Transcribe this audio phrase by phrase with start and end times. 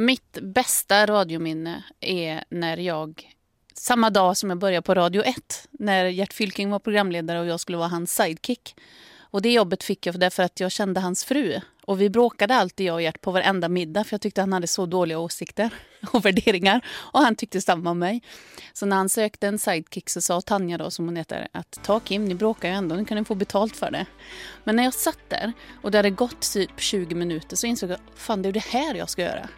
[0.00, 3.34] Mitt bästa radiominne är när jag,
[3.74, 7.60] samma dag som jag började på Radio 1, när Gert Fylking var programledare och jag
[7.60, 8.74] skulle vara hans sidekick.
[9.30, 11.60] Och det jobbet fick jag därför att jag kände hans fru.
[11.84, 14.66] Och vi bråkade alltid jag och Gert på varenda middag för jag tyckte han hade
[14.66, 15.70] så dåliga åsikter
[16.12, 16.80] och värderingar.
[16.96, 18.22] Och han tyckte samma om mig.
[18.72, 22.00] Så när han sökte en sidekick så sa Tanja då, som hon heter, att ta
[22.00, 24.06] Kim, ni bråkar ju ändå, nu kan ni få betalt för det.
[24.64, 25.52] Men när jag satt där
[25.82, 28.94] och det hade gått typ 20 minuter så insåg jag, fan det är det här
[28.94, 29.48] jag ska göra.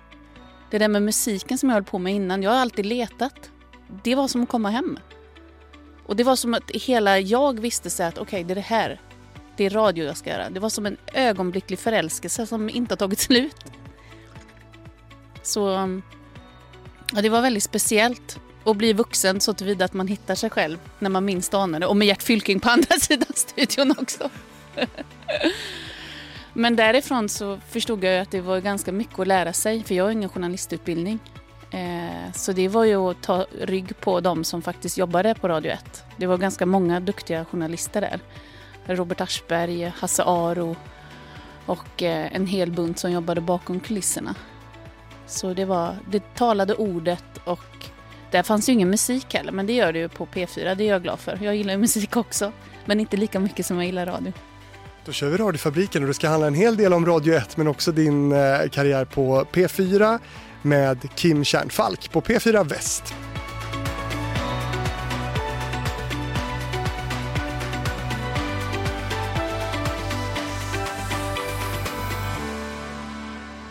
[0.70, 3.50] Det där med musiken som jag höll på med innan, jag har alltid letat.
[4.02, 4.98] Det var som att komma hem.
[6.06, 8.60] Och det var som att hela jag visste sig att okej, okay, det är det
[8.60, 9.00] här
[9.60, 10.50] det är radio jag ska göra.
[10.50, 13.64] Det var som en ögonblicklig förälskelse som inte har tagit slut.
[15.42, 16.02] Så um,
[17.12, 20.78] ja, det var väldigt speciellt att bli vuxen så tillvida att man hittar sig själv
[20.98, 21.86] när man minst anar det.
[21.86, 24.30] Och med Gert Fylking på andra sidan studion också.
[26.60, 30.04] Men därifrån så förstod jag att det var ganska mycket att lära sig för jag
[30.04, 31.18] har ingen journalistutbildning.
[31.70, 35.72] Eh, så det var ju att ta rygg på de som faktiskt jobbade på Radio
[35.72, 36.04] 1.
[36.16, 38.20] Det var ganska många duktiga journalister där.
[38.94, 40.76] Robert Aschberg, Hasse Aro
[41.66, 44.34] och eh, en hel bunt som jobbade bakom kulisserna.
[45.26, 47.86] Så det var det talade ordet och
[48.30, 50.88] där fanns ju ingen musik heller men det gör det ju på P4, det är
[50.88, 51.38] jag glad för.
[51.42, 52.52] Jag gillar ju musik också
[52.84, 54.32] men inte lika mycket som jag gillar radio.
[55.04, 57.68] Då kör vi Radiofabriken och det ska handla en hel del om Radio 1 men
[57.68, 60.18] också din eh, karriär på P4
[60.62, 63.14] med Kim Kärnfalk på P4 Väst.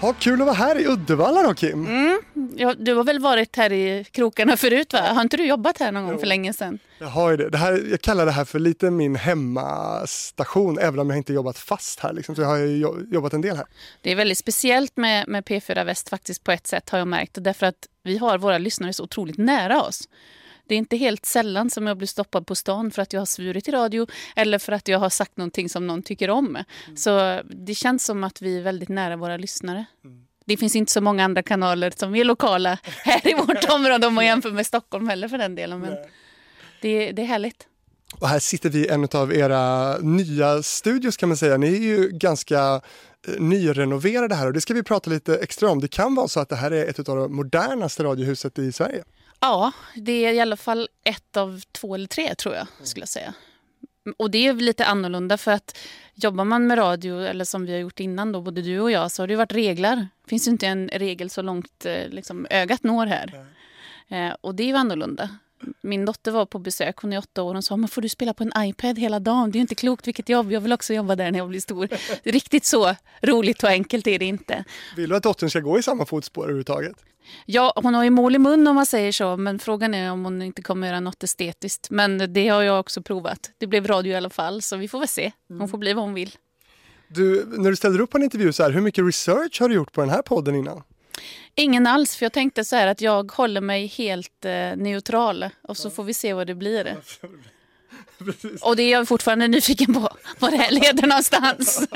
[0.09, 1.85] Ha kul att vara här i Uddevalla då Kim.
[1.85, 2.21] Mm.
[2.55, 4.99] Ja, du har väl varit här i krokarna förut va?
[4.99, 6.19] Har inte du jobbat här någon gång jo.
[6.19, 6.79] för länge sedan?
[6.99, 7.49] Jag har ju det.
[7.49, 11.57] det här, jag kallar det här för lite min hemmastation även om jag inte jobbat
[11.57, 12.13] fast här.
[12.13, 12.35] Liksom.
[12.35, 12.57] Så jag har
[13.13, 13.65] jobbat en del här.
[14.01, 17.37] Det är väldigt speciellt med, med P4 Väst faktiskt på ett sätt har jag märkt.
[17.39, 20.09] Därför att vi har våra lyssnare så otroligt nära oss.
[20.69, 23.25] Det är inte helt sällan som jag blir stoppad på stan för att jag har
[23.25, 26.47] svurit i radio eller för att jag har sagt någonting som någon tycker om.
[26.47, 26.65] Mm.
[26.97, 29.85] Så det känns som att vi är väldigt nära våra lyssnare.
[30.03, 30.25] Mm.
[30.45, 34.13] Det finns inte så många andra kanaler som är lokala här i vårt område om
[34.13, 35.79] man jämför med Stockholm heller för den delen.
[35.79, 35.93] Men
[36.81, 37.67] det, det är härligt.
[38.19, 41.57] Och här sitter vi i en av era nya studios kan man säga.
[41.57, 42.81] Ni är ju ganska
[43.27, 45.81] eh, nyrenoverade här och det ska vi prata lite extra om.
[45.81, 49.03] Det kan vara så att det här är ett av de modernaste radiohuset i Sverige.
[49.39, 53.09] Ja, det är i alla fall ett av två eller tre tror jag skulle jag
[53.09, 53.33] säga.
[54.17, 55.77] Och det är lite annorlunda för att
[56.15, 59.11] jobbar man med radio eller som vi har gjort innan då, både du och jag,
[59.11, 59.95] så har det varit regler.
[59.95, 63.45] Det finns ju inte en regel så långt eh, liksom, ögat når här.
[64.07, 65.29] Eh, och det är ju annorlunda.
[65.81, 68.33] Min dotter var på besök, hon är åtta år, och sa men får du spela
[68.33, 69.51] på en iPad hela dagen?
[69.51, 71.87] Det är inte klokt vilket jobb, jag vill också jobba där när jag blir stor.
[72.23, 74.63] Riktigt så roligt och enkelt är det inte.
[74.95, 76.95] Vill du att dottern ska gå i samma fotspår överhuvudtaget?
[77.45, 80.23] Ja, hon har ju mål i mun om man säger så, men frågan är om
[80.23, 81.89] hon inte kommer göra något estetiskt.
[81.89, 83.51] Men det har jag också provat.
[83.57, 85.31] Det blev radio i alla fall, så vi får väl se.
[85.47, 85.69] Hon mm.
[85.69, 86.35] får bli vad hon vill.
[87.07, 89.75] Du, när du ställer upp på en intervju så här, hur mycket research har du
[89.75, 90.83] gjort på den här podden innan?
[91.55, 95.77] Ingen alls, för jag tänkte så här att jag håller mig helt eh, neutral och
[95.77, 96.97] så får vi se vad det blir.
[98.61, 100.09] Och det är jag fortfarande nyfiken på,
[100.39, 101.87] vad det här leder någonstans.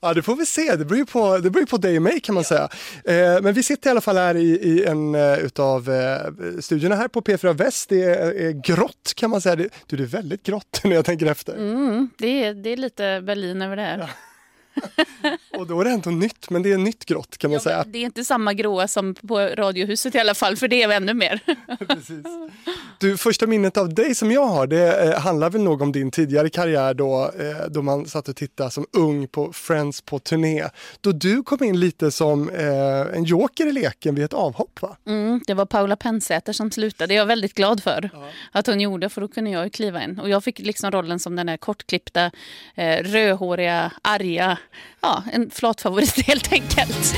[0.00, 0.76] Ja, det får vi se.
[0.76, 2.68] Det beror ju på, det beror på dig och mig kan man säga.
[3.04, 6.96] Eh, men vi sitter i alla fall här i, i en uh, utav uh, studierna
[6.96, 7.88] här på P4 Väst.
[7.88, 9.56] Det är, är grått kan man säga.
[9.56, 11.54] Det, du, det är väldigt grått när jag tänker efter.
[11.54, 13.98] Mm, det, är, det är lite Berlin över det här.
[13.98, 14.08] Ja.
[15.58, 17.84] och då är det ändå nytt, men det är nytt grått kan man ja, säga.
[17.86, 21.14] Det är inte samma gråa som på Radiohuset i alla fall, för det är ännu
[21.14, 21.40] mer.
[21.88, 22.26] Precis.
[22.98, 26.10] Du, första minnet av dig som jag har, det eh, handlar väl nog om din
[26.10, 30.64] tidigare karriär då, eh, då man satt och tittade som ung på Friends på turné.
[31.00, 34.96] Då du kom in lite som eh, en joker i leken vid ett avhopp va?
[35.06, 38.28] Mm, det var Paula Pensäter som slutade, det är jag väldigt glad för ja.
[38.52, 40.18] att hon gjorde, för då kunde jag kliva in.
[40.18, 42.30] Och jag fick liksom rollen som den där kortklippta,
[42.74, 44.58] eh, rödhåriga, arga
[45.00, 47.14] ja, en flatfavorit helt enkelt.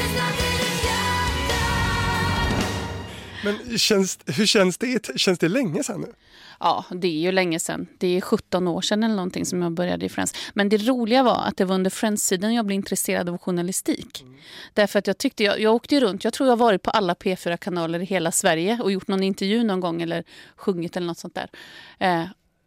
[3.45, 5.19] Men känns, hur känns det?
[5.21, 6.13] Känns det länge sedan nu?
[6.61, 7.87] Ja, det är ju länge sedan.
[7.99, 10.35] Det är 17 år sedan eller någonting som jag började i Friends.
[10.55, 14.23] Men det roliga var att det var under Friends-tiden jag blev intresserad av journalistik.
[14.23, 14.35] Mm.
[14.73, 18.01] Därför att jag tyckte, jag, jag åkte runt, jag tror jag varit på alla P4-kanaler
[18.01, 20.25] i hela Sverige och gjort någon intervju någon gång eller
[20.57, 21.51] sjungit eller något sånt där.
[21.99, 22.25] Eh,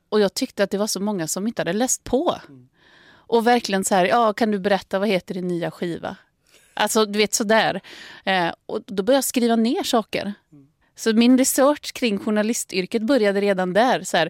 [0.09, 2.39] och jag tyckte att det var så många som inte hade läst på.
[2.47, 2.67] Mm.
[3.27, 6.15] Och verkligen så här, ja kan du berätta vad heter din nya skiva?
[6.73, 7.81] Alltså du vet sådär.
[8.23, 10.33] Eh, och då började jag skriva ner saker.
[10.95, 14.03] Så min research kring journalistyrket började redan där.
[14.03, 14.29] Så här,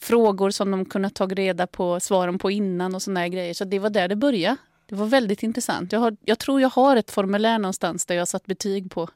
[0.00, 3.54] frågor som de kunnat ta reda på svaren på innan och sådana grejer.
[3.54, 4.56] Så det var där det började.
[4.88, 5.92] Det var väldigt intressant.
[5.92, 9.08] Jag, har, jag tror jag har ett formulär någonstans där jag har satt betyg på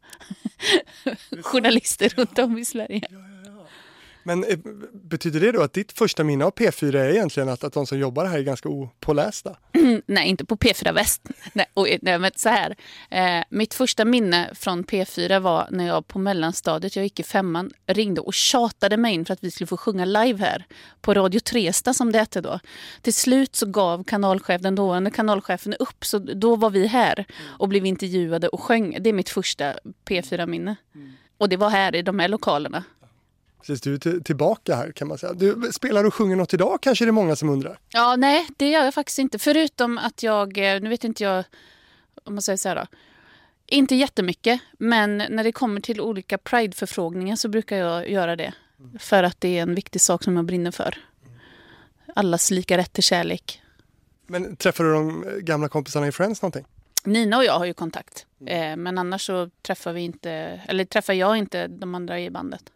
[1.43, 3.09] journalister runt om i Sverige.
[4.25, 4.59] Men eh,
[4.93, 7.99] betyder det då att ditt första minne av P4 är egentligen att, att de som
[7.99, 9.57] jobbar här är ganska opålästa?
[10.07, 11.29] nej, inte på P4 Väst.
[11.53, 12.77] nej, och, nej, men så här.
[13.11, 17.71] Eh, mitt första minne från P4 var när jag på mellanstadiet, jag gick i femman,
[17.87, 20.67] ringde och tjatade mig in för att vi skulle få sjunga live här
[21.01, 22.61] på Radio Tresta som det hette då.
[23.03, 27.69] Till slut så gav kanalchef, den dåvarande kanalchefen upp, så då var vi här och
[27.69, 28.97] blev intervjuade och sjöng.
[29.01, 29.75] Det är mitt första
[30.09, 30.77] P4-minne.
[30.95, 31.13] Mm.
[31.39, 32.85] Och det var här i de här lokalerna.
[33.67, 35.33] Precis, du är tillbaka här kan man säga.
[35.33, 37.79] Du, spelar och sjunger något idag kanske det är många som undrar?
[37.89, 39.39] Ja, nej det gör jag faktiskt inte.
[39.39, 41.45] Förutom att jag, eh, nu vet inte jag
[42.25, 42.87] om man säger så här då.
[43.67, 48.55] Inte jättemycket, men när det kommer till olika Pride-förfrågningar så brukar jag göra det.
[48.99, 50.99] För att det är en viktig sak som jag brinner för.
[52.15, 53.63] Allas lika rätt till kärlek.
[54.27, 56.65] Men träffar du de gamla kompisarna i Friends någonting?
[57.05, 58.27] Nina och jag har ju kontakt.
[58.41, 58.73] Mm.
[58.73, 60.31] Eh, men annars så träffar vi inte,
[60.69, 62.71] eller träffar jag inte de andra i bandet.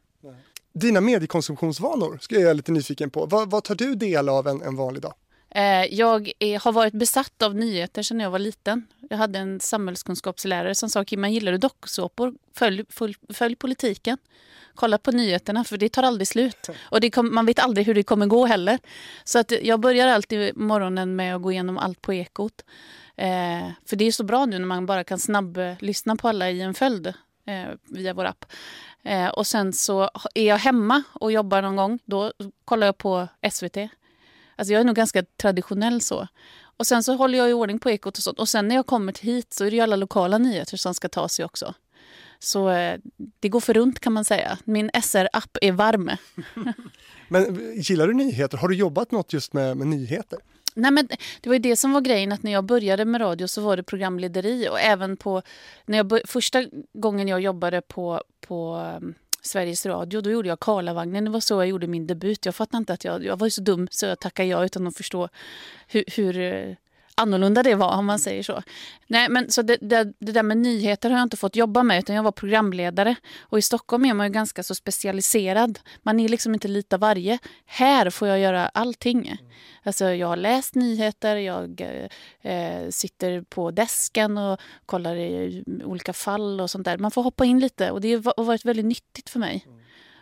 [0.72, 3.26] Dina mediekonsumtionsvanor ska jag är lite nyfiken på.
[3.26, 5.14] Vad, vad tar du del av en, en vanlig dag?
[5.50, 8.86] Eh, jag är, har varit besatt av nyheter sedan jag var liten.
[9.10, 12.34] Jag hade en samhällskunskapslärare som sa Kim, gillar du dokusåpor?
[12.54, 14.18] Följ, följ, följ, politiken.
[14.74, 16.68] Kolla på nyheterna för det tar aldrig slut.
[16.90, 18.78] Och kom, man vet aldrig hur det kommer gå heller.
[19.24, 22.64] Så att jag börjar alltid morgonen med att gå igenom allt på Ekot.
[23.16, 26.50] Eh, för det är så bra nu när man bara kan snabb lyssna på alla
[26.50, 27.12] i en följd
[27.48, 28.44] eh, via vår app.
[29.02, 32.32] Eh, och sen så är jag hemma och jobbar någon gång, då
[32.64, 33.76] kollar jag på SVT.
[34.56, 36.28] Alltså jag är nog ganska traditionell så.
[36.60, 38.38] Och sen så håller jag i ordning på Ekot och sånt.
[38.38, 41.08] Och sen när jag kommer hit så är det ju alla lokala nyheter som ska
[41.08, 41.74] ta sig också.
[42.38, 42.98] Så eh,
[43.40, 44.58] det går för runt kan man säga.
[44.64, 46.10] Min SR-app är varm.
[47.28, 48.58] Men gillar du nyheter?
[48.58, 50.38] Har du jobbat något just med, med nyheter?
[50.78, 51.08] Nej, men
[51.40, 53.76] det var ju det som var grejen, att när jag började med radio så var
[53.76, 54.68] det programlederi.
[54.68, 55.42] Och även på,
[55.86, 61.24] när jag, första gången jag jobbade på, på um, Sveriges Radio, då gjorde jag Karlavagnen.
[61.24, 62.46] Det var så jag gjorde min debut.
[62.46, 64.96] Jag fattade inte att jag, jag var så dum så jag tackade ja utan att
[64.96, 65.28] förstå
[65.88, 66.76] hur, hur
[67.18, 68.62] annorlunda det var om man säger så.
[69.06, 71.98] Nej, men så det, det, det, där med nyheter har jag inte fått jobba med
[71.98, 73.14] utan jag var programledare.
[73.40, 75.78] Och i Stockholm är man ju ganska så specialiserad.
[76.02, 77.38] Man är liksom inte lite varje.
[77.66, 79.38] Här får jag göra allting.
[79.82, 81.80] Alltså jag har läst nyheter, jag
[82.42, 86.98] eh, sitter på desken och kollar i olika fall och sånt där.
[86.98, 89.66] Man får hoppa in lite och det har varit väldigt nyttigt för mig.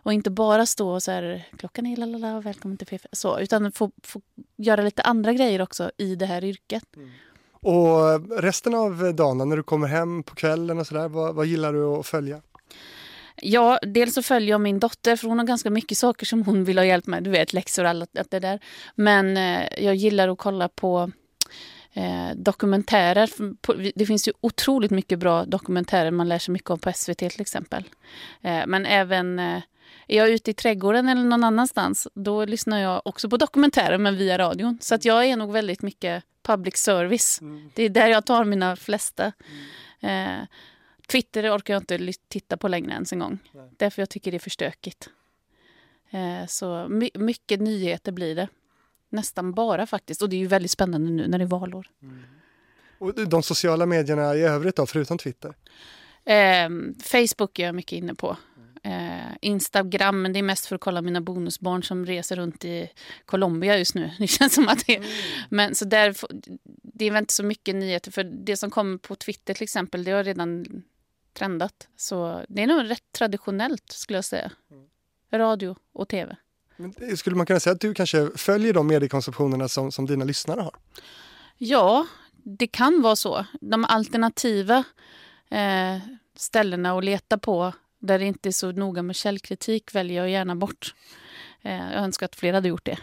[0.07, 3.07] Och inte bara stå och så här, klockan är lalala, välkommen till PF.
[3.13, 4.21] Så, utan få, få
[4.57, 6.97] göra lite andra grejer också i det här yrket.
[6.97, 7.11] Mm.
[7.51, 11.73] Och resten av dagen, när du kommer hem på kvällen och sådär, vad, vad gillar
[11.73, 12.43] du att följa?
[13.37, 16.65] Ja, dels så följer jag min dotter för hon har ganska mycket saker som hon
[16.65, 17.23] vill ha hjälp med.
[17.23, 18.61] Du vet läxor och allt det där.
[18.95, 21.11] Men eh, jag gillar att kolla på
[21.93, 23.31] eh, dokumentärer.
[23.95, 27.41] Det finns ju otroligt mycket bra dokumentärer man lär sig mycket om på SVT till
[27.41, 27.85] exempel.
[28.43, 29.63] Eh, men även eh,
[30.07, 34.17] är jag ute i trädgården eller någon annanstans, då lyssnar jag också på dokumentärer men
[34.17, 34.79] via radion.
[34.81, 37.41] Så att jag är nog väldigt mycket public service.
[37.41, 37.71] Mm.
[37.75, 39.33] Det är där jag tar mina flesta.
[40.01, 40.41] Mm.
[40.41, 40.47] Eh,
[41.09, 43.39] Twitter orkar jag inte titta på längre ens en gång.
[43.53, 43.71] Nej.
[43.77, 45.09] Därför jag tycker det är för stökigt.
[46.11, 48.49] Eh, så my mycket nyheter blir det.
[49.09, 50.23] Nästan bara faktiskt.
[50.23, 51.91] Och det är ju väldigt spännande nu när det är valår.
[52.03, 52.23] Mm.
[52.99, 55.55] Och de sociala medierna i övrigt då, förutom Twitter?
[56.25, 56.69] Eh,
[57.03, 58.37] Facebook är jag mycket inne på.
[59.41, 62.91] Instagram, men det är mest för att kolla mina bonusbarn som reser runt i
[63.25, 64.11] Colombia just nu.
[64.19, 65.09] Det känns som att det mm.
[65.49, 66.17] Men så där,
[66.83, 68.11] det är väl inte så mycket nyheter.
[68.11, 70.67] För det som kommer på Twitter till exempel, det har redan
[71.33, 71.89] trendat.
[71.97, 74.51] Så det är nog rätt traditionellt skulle jag säga.
[74.71, 74.87] Mm.
[75.33, 76.37] Radio och tv.
[76.77, 80.61] Men skulle man kunna säga att du kanske följer de mediekonsumtionerna som, som dina lyssnare
[80.61, 80.75] har?
[81.59, 83.47] Ja, det kan vara så.
[83.61, 84.85] De alternativa
[85.51, 85.99] eh,
[86.37, 90.57] ställena att leta på där det inte är så noga med källkritik väljer jag gärna
[90.57, 90.95] bort.
[91.63, 92.99] Eh, jag önskar att fler hade gjort det.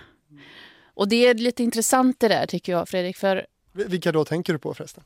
[0.93, 3.17] Och det är lite intressant det där tycker jag Fredrik.
[3.17, 3.45] För...
[3.71, 5.03] Vilka då tänker du på förresten?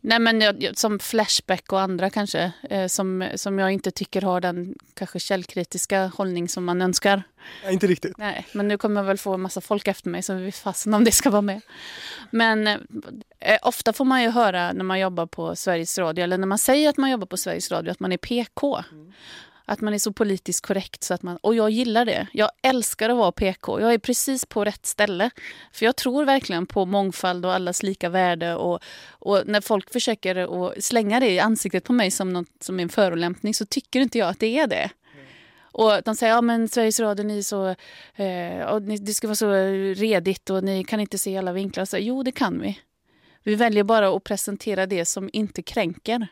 [0.00, 4.40] Nej, men jag, som Flashback och andra kanske, eh, som, som jag inte tycker har
[4.40, 7.22] den kanske källkritiska hållning som man önskar.
[7.64, 8.18] Ja, inte riktigt.
[8.18, 10.94] Nej, men nu kommer jag väl få en massa folk efter mig så vi fasen
[10.94, 11.60] om det ska vara med.
[12.30, 16.46] Men eh, ofta får man ju höra när man jobbar på Sveriges Radio, eller när
[16.46, 18.84] man säger att man jobbar på Sveriges Radio, att man är PK.
[18.92, 19.12] Mm.
[19.68, 21.02] Att man är så politiskt korrekt.
[21.04, 22.26] Så att man, och jag gillar det.
[22.32, 23.80] Jag älskar att vara PK.
[23.80, 25.30] Jag är precis på rätt ställe.
[25.72, 28.54] För jag tror verkligen på mångfald och allas lika värde.
[28.54, 32.80] Och, och när folk försöker att slänga det i ansiktet på mig som, något, som
[32.80, 34.90] en förolämpning så tycker inte jag att det är det.
[35.60, 37.68] Och de säger, ja men Sveriges Radio, ni så,
[38.14, 39.52] eh, ni, det ska vara så
[39.94, 41.84] redigt och ni kan inte se alla vinklar.
[41.84, 42.78] Så, jo, det kan vi.
[43.42, 46.26] Vi väljer bara att presentera det som inte kränker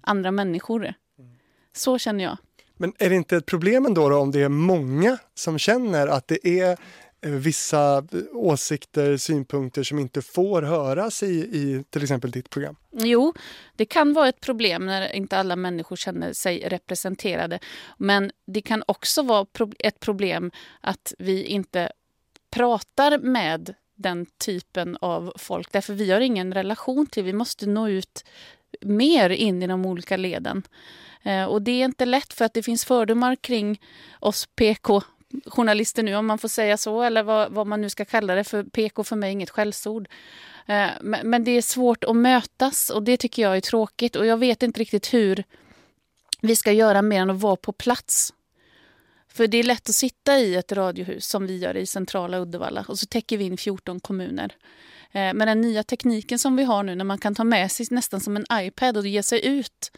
[0.00, 0.94] andra människor.
[1.72, 2.36] Så känner jag.
[2.80, 6.28] Men är det inte ett problem ändå då, om det är många som känner att
[6.28, 6.78] det är
[7.20, 12.76] eh, vissa eh, åsikter, synpunkter som inte får höras i, i till exempel ditt program?
[12.92, 13.34] Jo,
[13.76, 17.58] det kan vara ett problem när inte alla människor känner sig representerade.
[17.98, 19.46] Men det kan också vara
[19.78, 21.92] ett problem att vi inte
[22.50, 25.72] pratar med den typen av folk.
[25.72, 28.24] Därför vi har ingen relation till, vi måste nå ut
[28.80, 30.62] mer in i de olika leden.
[31.22, 33.80] Eh, och det är inte lätt för att det finns fördomar kring
[34.20, 35.02] oss PK
[35.46, 38.44] journalister nu, om man får säga så, eller vad, vad man nu ska kalla det.
[38.44, 40.08] För PK för mig är inget skällsord.
[40.66, 44.16] Eh, men, men det är svårt att mötas och det tycker jag är tråkigt.
[44.16, 45.44] Och jag vet inte riktigt hur
[46.40, 48.34] vi ska göra mer än att vara på plats.
[49.28, 52.84] För det är lätt att sitta i ett radiohus som vi gör i centrala Uddevalla
[52.88, 54.54] och så täcker vi in 14 kommuner.
[55.12, 57.86] Eh, med den nya tekniken som vi har nu när man kan ta med sig
[57.90, 59.90] nästan som en iPad och ge sig ut,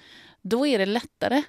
[0.42, 1.42] då är det lättare.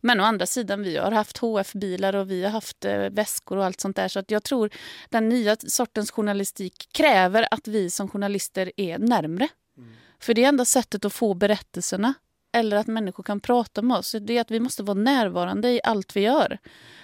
[0.00, 3.64] Men å andra sidan, vi har haft HF-bilar och vi har haft eh, väskor och
[3.64, 4.08] allt sånt där.
[4.08, 4.70] Så att jag tror
[5.08, 9.48] den nya sortens journalistik kräver att vi som journalister är närmre.
[9.76, 9.90] Mm.
[10.20, 12.14] För det är enda sättet att få berättelserna
[12.52, 14.16] eller att människor kan prata med oss.
[14.20, 16.58] Det är att vi måste vara närvarande i allt vi gör.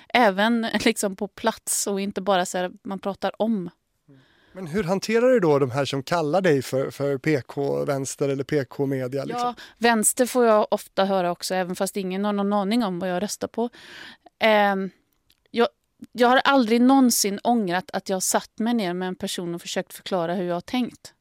[0.08, 3.70] Även liksom på plats och inte bara så här, man pratar om.
[4.54, 9.24] Men hur hanterar du då de här som kallar dig för, för PK-vänster eller PK-media?
[9.24, 9.46] Liksom?
[9.46, 13.10] Ja, vänster får jag ofta höra också, även fast ingen har någon aning om vad
[13.10, 13.70] jag röstar på.
[14.38, 14.76] Eh,
[15.50, 15.68] jag,
[16.12, 19.92] jag har aldrig någonsin ångrat att jag satt mig ner med en person och försökt
[19.92, 21.13] förklara hur jag har tänkt.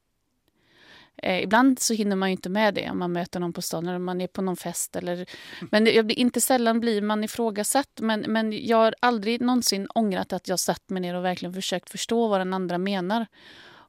[1.18, 4.00] Eh, ibland så hinner man inte med det om man möter någon på stan eller
[4.00, 4.96] man är på någon fest.
[4.96, 5.26] Eller,
[5.72, 8.00] men det, inte sällan blir man ifrågasatt.
[8.02, 11.90] Men, men jag har aldrig någonsin ångrat att jag satt mig ner och verkligen försökt
[11.90, 13.28] förstå vad den andra menar.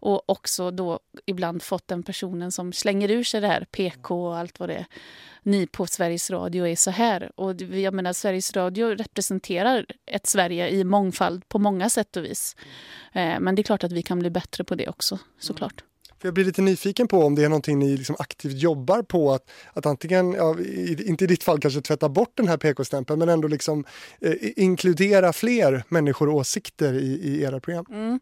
[0.04, 4.37] Och också då ibland fått den personen som slänger ur sig det här PK och
[4.37, 4.87] allt vad det är.
[5.43, 7.40] Ni på Sveriges Radio är så här.
[7.40, 12.57] Och jag menar Sveriges Radio representerar ett Sverige i mångfald på många sätt och vis.
[13.12, 15.85] Eh, men det är klart att vi kan bli bättre på det också såklart.
[16.25, 19.50] Jag blir lite nyfiken på om det är någonting ni liksom aktivt jobbar på att,
[19.73, 20.57] att antingen, ja,
[21.07, 23.85] inte i ditt fall kanske tvätta bort den här PK-stämpeln men ändå liksom
[24.21, 27.87] eh, inkludera fler människor och åsikter i, i era program.
[27.90, 28.21] Mm.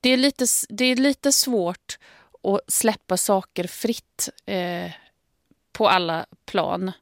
[0.00, 1.98] Det, är lite, det är lite svårt
[2.42, 4.90] att släppa saker fritt eh,
[5.72, 6.92] på alla plan.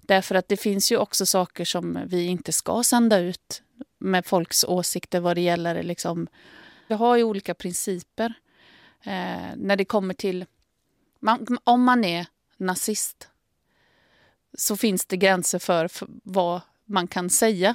[0.00, 3.62] Därför att det finns ju också saker som vi inte ska sända ut
[3.98, 5.82] med folks åsikter vad det gäller.
[5.82, 6.26] Liksom.
[6.88, 8.34] Vi har ju olika principer
[9.04, 10.46] eh, när det kommer till...
[11.20, 13.28] Man, om man är nazist
[14.54, 17.74] så finns det gränser för, för vad man kan säga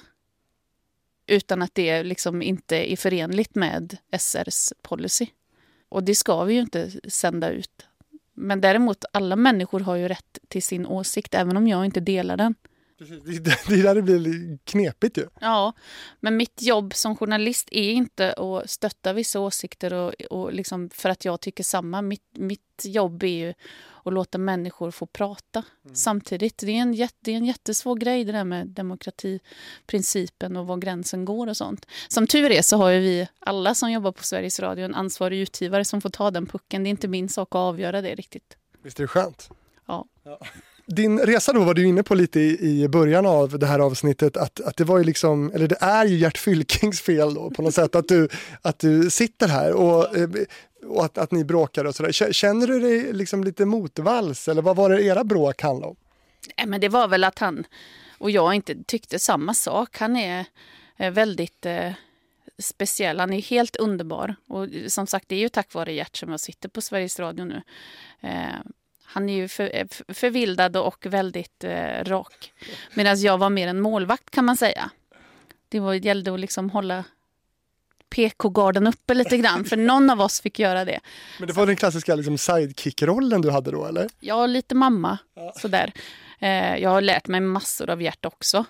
[1.27, 5.27] utan att det liksom inte är förenligt med SRs policy.
[5.89, 7.87] Och det ska vi ju inte sända ut.
[8.33, 12.37] Men däremot, alla människor har ju rätt till sin åsikt, även om jag inte delar
[12.37, 12.55] den.
[12.99, 15.27] Det är där det blir knepigt ju.
[15.41, 15.73] Ja,
[16.19, 21.09] men mitt jobb som journalist är inte att stötta vissa åsikter och, och liksom för
[21.09, 22.01] att jag tycker samma.
[22.01, 23.53] Mitt, mitt jobb är ju
[24.03, 25.95] att låta människor få prata mm.
[25.95, 26.57] samtidigt.
[26.57, 31.25] Det är, en, det är en jättesvår grej det där med demokratiprincipen och var gränsen
[31.25, 31.85] går och sånt.
[32.07, 35.39] Som tur är så har ju vi alla som jobbar på Sveriges Radio en ansvarig
[35.39, 36.83] utgivare som får ta den pucken.
[36.83, 38.57] Det är inte min sak att avgöra det riktigt.
[38.81, 39.49] Visst är det skönt?
[39.85, 40.05] Ja.
[40.23, 40.39] ja
[40.89, 44.37] din resa då var du inne på lite i, i början av det här avsnittet
[44.37, 47.61] att, att det var ju liksom, eller det är ju Gert Fylkings fel då på
[47.61, 48.29] något sätt att du,
[48.61, 50.29] att du sitter här och, eh,
[50.85, 52.31] och att, att ni bråkar och sådär.
[52.31, 55.95] Känner du dig liksom lite motvalls eller vad var det era bråk handlade om?
[56.57, 57.65] Nej, men det var väl att han
[58.17, 59.97] och jag inte tyckte samma sak.
[59.97, 60.45] Han är
[61.11, 61.91] väldigt eh,
[62.59, 63.19] speciell.
[63.19, 64.35] Han är helt underbar.
[64.47, 67.45] Och som sagt, det är ju tack vare Gert som jag sitter på Sveriges Radio
[67.45, 67.61] nu.
[68.21, 68.59] Eh,
[69.11, 72.53] han är ju för, eh, förvildad och väldigt eh, rak.
[72.93, 74.89] Medan jag var mer en målvakt kan man säga.
[75.69, 77.03] Det var, gällde att liksom hålla
[78.09, 80.99] PK-garden uppe lite grann, för någon av oss fick göra det.
[81.39, 84.07] Men det var den klassiska liksom, sidekick-rollen du hade då, eller?
[84.19, 85.17] Ja, lite mamma.
[85.35, 85.53] Ja.
[85.55, 85.93] Sådär.
[86.39, 88.65] Eh, jag har lärt mig massor av Gert också.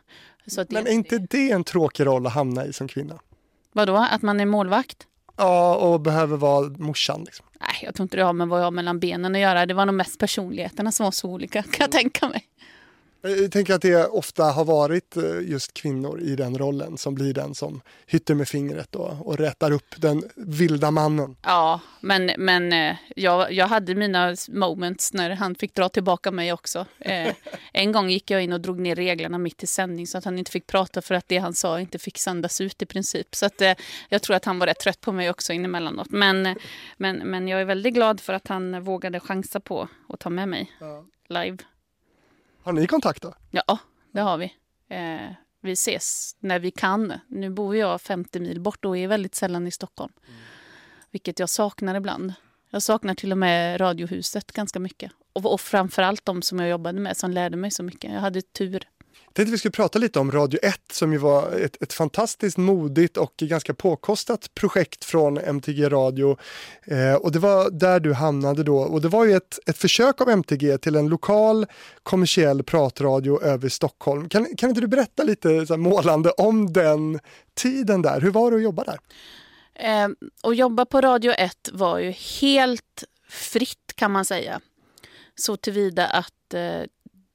[0.70, 3.20] Men är inte det en tråkig roll att hamna i som kvinna?
[3.72, 5.08] Vadå, att man är målvakt?
[5.40, 7.24] Ja, och behöver vara morsan.
[7.24, 7.46] Liksom.
[7.60, 9.66] Nej, jag tror inte det har med vad jag har mellan benen att göra.
[9.66, 12.44] Det var nog mest personligheterna som var så olika, kan jag tänka mig.
[13.22, 17.34] Jag tänker att det ofta har varit eh, just kvinnor i den rollen som blir
[17.34, 21.36] den som hytter med fingret och, och rätar upp den vilda mannen.
[21.42, 26.54] Ja, men, men eh, jag, jag hade mina moments när han fick dra tillbaka mig
[26.54, 26.86] också.
[27.00, 27.34] Eh,
[27.74, 30.40] en gång gick jag in och drog ner reglerna mitt i sändning så att han
[30.40, 33.36] inte fick prata för att det han sa inte fick sändas ut i princip.
[33.36, 33.62] Så att,
[34.10, 36.10] jag tror att han var rätt trött på mig också inemellanåt.
[36.10, 36.56] Men,
[36.98, 40.50] men, men jag är väldigt glad för att han vågade chansa på att ta med
[40.50, 41.06] mig ja.
[41.30, 41.58] live.
[42.70, 43.34] Har ni kontakt då?
[43.52, 43.78] Ja,
[44.12, 44.54] det har vi.
[44.90, 47.14] Eh, vi ses när vi kan.
[47.28, 50.14] Nu bor jag 50 mil bort och är väldigt sällan i Stockholm.
[50.28, 50.40] Mm.
[51.12, 52.34] Vilket jag saknar ibland.
[52.70, 55.12] Jag saknar till och med Radiohuset ganska mycket.
[55.34, 58.14] Och, och framförallt de som jag jobbade med som lärde mig så mycket.
[58.14, 58.88] Jag hade tur.
[59.30, 62.58] Jag tänkte vi skulle prata lite om Radio 1 som ju var ett, ett fantastiskt
[62.58, 66.38] modigt och ganska påkostat projekt från MTG Radio.
[66.84, 70.22] Eh, och det var där du hamnade då och det var ju ett, ett försök
[70.22, 71.66] av MTG till en lokal
[72.04, 74.30] kommersiell pratradio över Stockholm.
[74.30, 77.20] Kan, kan inte du berätta lite så målande om den
[77.54, 78.22] tiden där?
[78.22, 79.00] Hur var det att jobba där?
[79.76, 80.10] Eh,
[80.44, 84.62] att jobba på Radio 1 var ju helt fritt kan man säga.
[85.36, 86.82] Så tillvida att eh,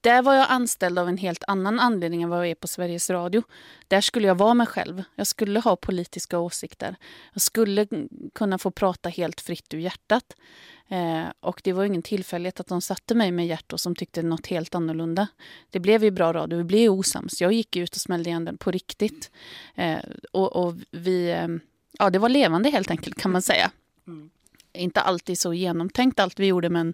[0.05, 3.09] där var jag anställd av en helt annan anledning än vad jag är på Sveriges
[3.09, 3.43] Radio.
[3.87, 5.03] Där skulle jag vara mig själv.
[5.15, 6.95] Jag skulle ha politiska åsikter.
[7.33, 7.87] Jag skulle
[8.33, 10.35] kunna få prata helt fritt ur hjärtat.
[10.87, 14.47] Eh, och det var ingen tillfällighet att de satte mig med hjärtat som tyckte något
[14.47, 15.27] helt annorlunda.
[15.69, 17.41] Det blev ju bra radio, vi blev osams.
[17.41, 19.31] Jag gick ut och smällde igen den på riktigt.
[19.75, 19.99] Eh,
[20.31, 21.47] och, och, vi, eh,
[21.99, 23.71] ja det var levande helt enkelt kan man säga.
[24.07, 24.29] Mm.
[24.73, 26.93] Inte alltid så genomtänkt allt vi gjorde men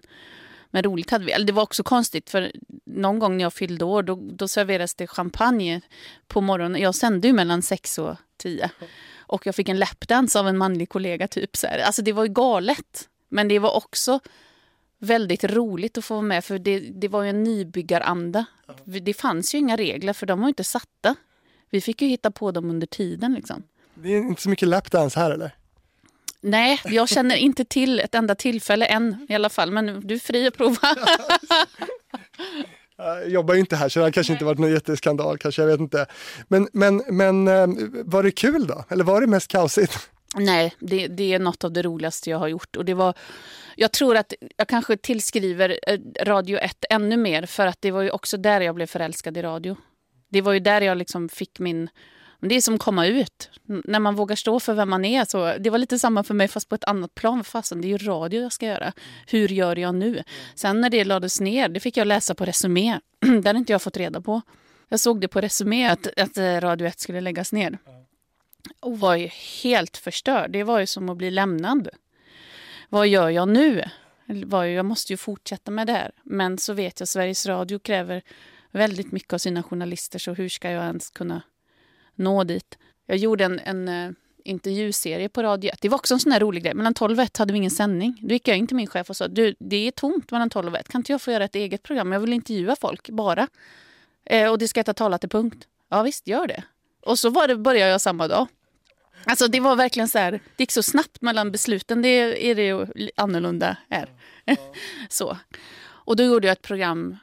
[0.72, 1.44] men roligt hade vi.
[1.44, 2.52] Det var också konstigt för
[2.84, 5.80] någon gång när jag fyllde år då, då serverades det champagne
[6.28, 6.82] på morgonen.
[6.82, 8.70] Jag sände ju mellan sex och tio.
[9.16, 11.28] Och jag fick en lapdance av en manlig kollega.
[11.28, 11.78] typ så här.
[11.78, 13.08] Alltså det var ju galet.
[13.28, 14.20] Men det var också
[14.98, 18.44] väldigt roligt att få vara med för det, det var ju en nybyggaranda.
[18.84, 21.14] Det fanns ju inga regler för de var inte satta.
[21.70, 23.34] Vi fick ju hitta på dem under tiden.
[23.34, 23.62] Liksom.
[23.94, 25.54] Det är inte så mycket lapdance här eller?
[26.42, 29.70] Nej, jag känner inte till ett enda tillfälle än i alla fall.
[29.70, 30.78] Men du är fri att prova.
[32.96, 35.66] Jag jobbar ju inte här så det har kanske inte varit någon jätteskandal kanske, jag
[35.66, 36.06] vet inte.
[36.48, 37.66] Men, men, men eh,
[38.04, 38.84] var det kul då?
[38.88, 40.10] Eller var det mest kaosigt?
[40.36, 42.76] Nej, det, det är något av det roligaste jag har gjort.
[42.76, 43.14] Och det var,
[43.76, 48.02] jag tror att jag kanske tillskriver eh, Radio 1 ännu mer för att det var
[48.02, 49.76] ju också där jag blev förälskad i radio.
[50.28, 51.88] Det var ju där jag liksom fick min
[52.42, 53.50] men det är som att komma ut.
[53.64, 55.24] När man vågar stå för vem man är.
[55.24, 57.44] Så det var lite samma för mig fast på ett annat plan.
[57.44, 58.92] Fasen, det är ju radio jag ska göra.
[59.26, 60.22] Hur gör jag nu?
[60.54, 63.00] Sen när det lades ner, det fick jag läsa på Resumé.
[63.20, 64.42] det hade inte jag fått reda på.
[64.88, 67.78] Jag såg det på Resumé att, att eh, Radio 1 skulle läggas ner.
[68.80, 69.28] Och var ju
[69.62, 70.50] helt förstörd.
[70.50, 71.88] Det var ju som att bli lämnad.
[72.88, 73.84] Vad gör jag nu?
[74.50, 76.10] Jag måste ju fortsätta med det här.
[76.22, 78.22] Men så vet jag Sveriges Radio kräver
[78.70, 81.42] väldigt mycket av sina journalister så hur ska jag ens kunna
[82.22, 82.78] nå dit.
[83.06, 84.12] Jag gjorde en, en uh,
[84.44, 85.80] intervjuserie på Radio 1.
[85.80, 86.74] Det var också en sån här rolig grej.
[86.74, 88.18] Mellan 12 och 1 hade vi ingen sändning.
[88.22, 90.72] Då gick jag in till min chef och sa du, det är tomt mellan 12
[90.72, 90.88] och 1.
[90.88, 92.12] Kan inte jag få göra ett eget program?
[92.12, 93.48] Jag vill intervjua folk bara.
[94.24, 95.66] Eh, och det ska heta Tala till punkt.
[95.90, 96.64] Ja visst, gör det.
[97.02, 98.46] Och så var det, började jag samma dag.
[99.24, 102.02] Alltså det var verkligen så här, det gick så snabbt mellan besluten.
[102.02, 104.08] Det är det ju annorlunda här.
[104.44, 104.56] Ja.
[105.08, 105.36] så.
[105.84, 107.16] Och då gjorde jag ett program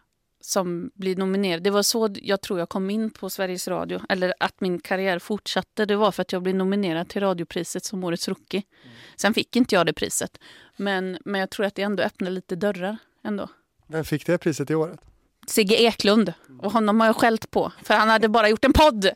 [0.50, 1.64] som blir nominerad.
[1.64, 5.20] Det var så jag tror jag kom in på Sveriges Radio, eller att min karriär
[5.20, 5.86] fortsatte.
[5.86, 8.64] Det var för att jag blev nominerad till radiopriset som Årets Rookie.
[8.84, 8.96] Mm.
[9.16, 10.40] Sen fick inte jag det priset,
[10.78, 13.48] men, men jag tror att det ändå öppnade lite dörrar ändå.
[13.88, 15.00] Vem fick det priset i året?
[15.48, 16.34] Sigge Eklund.
[16.60, 19.10] Och honom har jag skällt på, för han hade bara gjort en podd.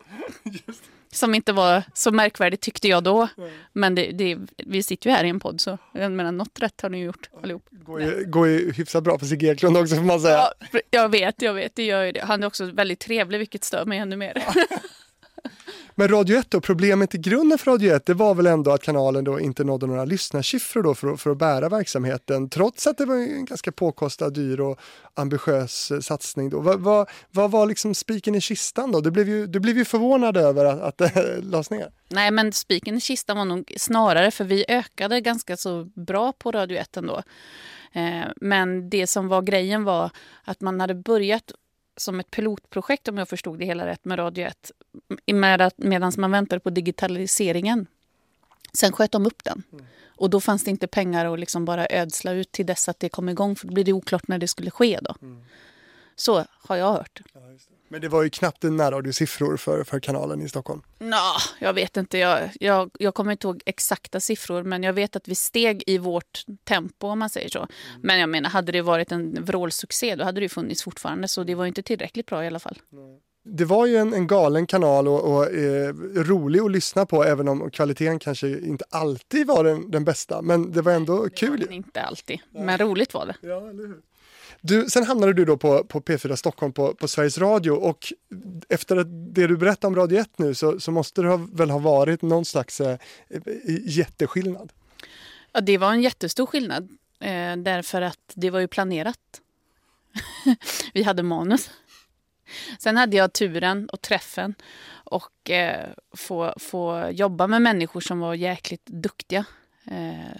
[1.13, 3.28] som inte var så märkvärdigt tyckte jag då.
[3.38, 3.49] Mm.
[3.73, 6.82] Men det, det, vi sitter ju här i en podd så jag menar, något rätt
[6.82, 7.65] har ni gjort allihop.
[7.71, 10.47] Går ju, går ju hyfsat bra för Sigge Eklund också får man säga.
[10.71, 12.21] Ja, jag vet, jag vet, det gör ju det.
[12.26, 14.34] Han är också väldigt trevlig vilket stör mig ännu mer.
[15.95, 18.84] Men Radio 1 då, problemet i grunden för Radio 1 det var väl ändå att
[18.84, 23.06] kanalen då inte nådde några lyssnarsiffror då för, för att bära verksamheten trots att det
[23.06, 24.79] var en ganska påkostad, dyr och
[25.13, 26.49] ambitiös eh, satsning.
[26.49, 26.60] Då.
[26.60, 29.01] Vad, vad, vad var liksom spiken i kistan då?
[29.01, 31.89] Du blev ju, du blev ju förvånad över att, att det lades ner.
[32.10, 36.51] Nej men spiken i kistan var nog snarare för vi ökade ganska så bra på
[36.51, 37.23] Radio 1 ändå.
[37.93, 40.10] Eh, men det som var grejen var
[40.43, 41.51] att man hade börjat
[41.97, 44.71] som ett pilotprojekt om jag förstod det hela rätt med Radio 1
[45.25, 47.88] med medan man väntade på digitaliseringen.
[48.73, 49.63] Sen sköt de upp den.
[49.71, 49.86] Mm.
[50.06, 53.10] Och då fanns det inte pengar att liksom bara ödsla ut till dess att det
[53.10, 54.99] kom igång för då blir det oklart när det skulle ske.
[55.01, 55.15] Då.
[55.21, 55.45] Mm.
[56.15, 57.21] Så har jag hört.
[57.93, 60.82] Men det var ju knappt närradiosiffror för, för kanalen i Stockholm.
[60.99, 61.17] Nå,
[61.60, 62.17] jag vet inte.
[62.17, 65.97] Jag, jag, jag kommer inte ihåg exakta siffror men jag vet att vi steg i
[65.97, 67.67] vårt tempo om man säger så.
[68.01, 71.56] Men jag menar, hade det varit en vrålsuccé då hade det funnits fortfarande så det
[71.56, 72.77] var inte tillräckligt bra i alla fall.
[73.45, 77.47] Det var ju en, en galen kanal och, och eh, rolig att lyssna på även
[77.47, 80.41] om kvaliteten kanske inte alltid var den, den bästa.
[80.41, 81.65] Men det var ändå Det kul.
[81.67, 83.36] var inte alltid, men roligt var det.
[83.41, 84.01] Ja, eller hur?
[84.65, 88.13] Du, sen hamnade du då på, på P4 Stockholm på, på Sveriges Radio och
[88.69, 88.95] efter
[89.34, 92.21] det du berättar om Radio 1 nu så, så måste det ha, väl ha varit
[92.21, 92.97] någon slags eh,
[93.30, 93.41] eh,
[93.86, 94.71] jätteskillnad.
[95.52, 96.84] Ja, det var en jättestor skillnad
[97.19, 99.41] eh, därför att det var ju planerat.
[100.93, 101.69] vi hade manus.
[102.80, 104.56] Sen hade jag turen och träffen
[104.91, 109.45] och eh, få, få jobba med människor som var jäkligt duktiga.
[109.86, 110.38] Eh,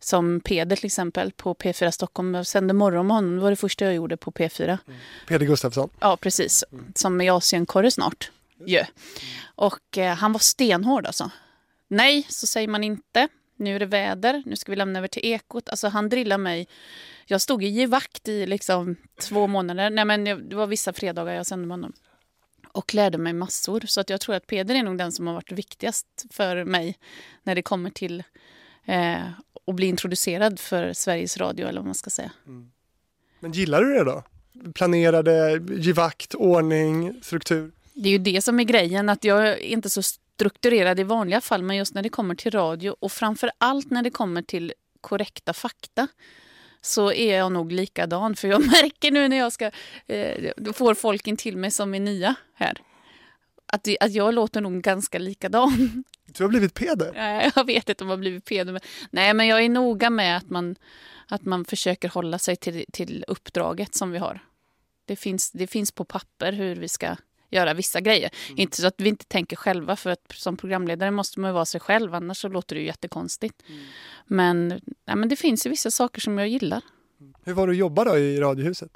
[0.00, 2.34] som Peder till exempel på P4 Stockholm.
[2.34, 3.36] Jag sände morgon med honom.
[3.36, 4.78] Det var det första jag gjorde på P4.
[5.26, 5.90] Peder Gustafsson.
[6.00, 6.64] Ja, precis.
[6.94, 8.30] Som är Asienkorre snart.
[8.66, 8.84] Ju.
[9.54, 11.30] Och eh, han var stenhård alltså.
[11.88, 13.28] Nej, så säger man inte.
[13.56, 15.68] Nu är det väder, nu ska vi lämna över till Ekot.
[15.68, 16.68] Alltså han drillade mig.
[17.26, 19.90] Jag stod i givakt i liksom två månader.
[19.90, 21.92] Nej, men det var vissa fredagar jag sände med honom.
[22.72, 23.84] Och lärde mig massor.
[23.86, 26.98] Så att jag tror att Peder är nog den som har varit viktigast för mig
[27.42, 28.22] när det kommer till
[28.88, 29.30] eh,
[29.66, 32.30] att bli introducerad för Sveriges Radio eller vad man ska säga.
[33.40, 34.22] Men gillar du det då?
[34.74, 37.72] Planerade, givakt, ordning, struktur?
[37.94, 41.40] Det är ju det som är grejen, att jag är inte så strukturerad i vanliga
[41.40, 44.72] fall, men just när det kommer till radio och framför allt när det kommer till
[45.00, 46.08] korrekta fakta
[46.80, 48.36] så är jag nog likadan.
[48.36, 49.70] För jag märker nu när jag ska,
[50.06, 52.78] eh, får folk in till mig som är nya här.
[53.66, 56.04] Att, att jag låter nog ganska likadan.
[56.32, 57.12] Du har blivit Peder?
[57.56, 58.72] Jag vet inte om jag har blivit pedo.
[58.72, 60.76] Men, nej, men jag är noga med att man,
[61.28, 64.40] att man försöker hålla sig till, till uppdraget som vi har.
[65.04, 67.16] Det finns, det finns på papper hur vi ska
[67.50, 68.30] göra vissa grejer.
[68.56, 71.80] Inte så att vi inte tänker själva, för att som programledare måste man vara sig
[71.80, 73.62] själv, annars så låter det ju jättekonstigt.
[74.26, 74.68] Men,
[75.06, 76.82] nej, men det finns ju vissa saker som jag gillar.
[77.44, 78.92] Hur var det att jobba då i Radiohuset?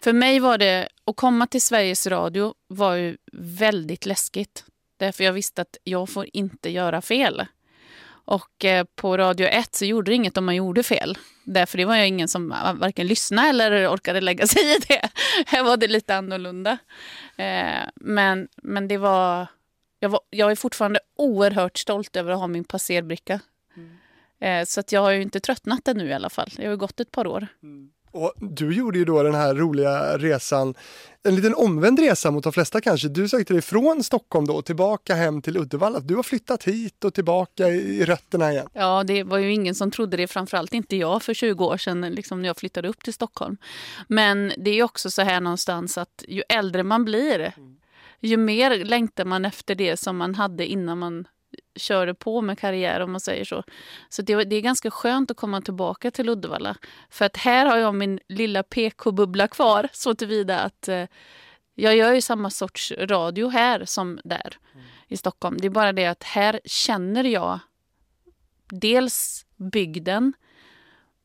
[0.00, 4.64] För mig var det, att komma till Sveriges Radio var ju väldigt läskigt.
[4.96, 7.46] Därför jag visste att jag får inte göra fel.
[8.08, 11.18] Och eh, på Radio 1 så gjorde det inget om man gjorde fel.
[11.44, 15.08] Därför det var jag ingen som varken lyssnade eller orkade lägga sig i det.
[15.46, 16.78] Här var det lite annorlunda.
[17.36, 19.46] Eh, men, men det var
[20.00, 20.20] jag, var...
[20.30, 23.40] jag är fortfarande oerhört stolt över att ha min passerbricka.
[24.40, 26.50] Eh, så att jag har ju inte tröttnat ännu i alla fall.
[26.56, 27.46] Det har ju gått ett par år.
[28.16, 30.74] Och du gjorde ju då den här roliga resan,
[31.22, 33.08] en liten omvänd resa mot de flesta kanske.
[33.08, 36.00] Du sökte dig från Stockholm då tillbaka hem till Uddevalla.
[36.00, 38.68] Du har flyttat hit och tillbaka i rötterna igen.
[38.72, 42.00] Ja, det var ju ingen som trodde det, framförallt inte jag för 20 år sedan
[42.00, 43.56] liksom när jag flyttade upp till Stockholm.
[44.08, 47.54] Men det är också så här någonstans att ju äldre man blir,
[48.20, 51.26] ju mer längtar man efter det som man hade innan man
[51.76, 53.62] körde på med karriär om man säger så.
[54.08, 56.76] Så det, det är ganska skönt att komma tillbaka till Uddevalla.
[57.10, 61.04] För att här har jag min lilla PK-bubbla kvar så tillvida att eh,
[61.74, 64.58] jag gör ju samma sorts radio här som där
[65.08, 65.56] i Stockholm.
[65.58, 67.58] Det är bara det att här känner jag
[68.70, 70.32] dels bygden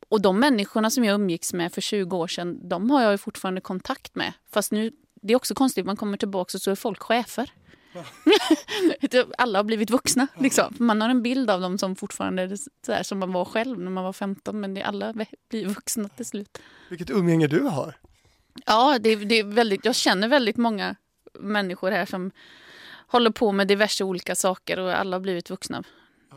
[0.09, 3.61] och de människorna som jag umgicks med för 20 år sedan, de har jag fortfarande
[3.61, 4.33] kontakt med.
[4.51, 7.51] Fast nu, det är också konstigt, man kommer tillbaka och så är folk chefer.
[9.37, 10.27] Alla har blivit vuxna.
[10.39, 10.75] Liksom.
[10.77, 13.79] Man har en bild av dem som fortfarande är så här som man var själv
[13.79, 15.13] när man var 15, men det alla
[15.49, 16.57] blir vuxna till slut.
[16.89, 17.97] Vilket umgänge du har.
[18.65, 20.95] Ja, det, det är väldigt, jag känner väldigt många
[21.39, 22.31] människor här som
[23.07, 25.83] håller på med diverse olika saker och alla har blivit vuxna.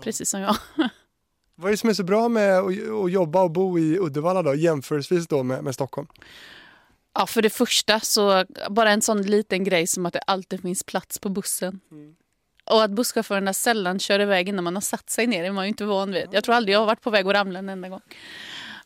[0.03, 0.57] Precis som jag.
[1.57, 2.67] Vad är det som är så bra med att,
[3.05, 6.09] att jobba och bo i Uddevalla då, jämförelsevis då med, med Stockholm?
[7.15, 10.85] Ja, för det första så bara en sån liten grej som att det alltid finns
[10.85, 11.81] plats på bussen.
[12.65, 15.69] Och att busschaufförerna sällan kör iväg innan man har satt sig ner är man ju
[15.69, 16.29] inte van vid.
[16.33, 18.01] Jag tror aldrig jag har varit på väg att ramla en enda gång.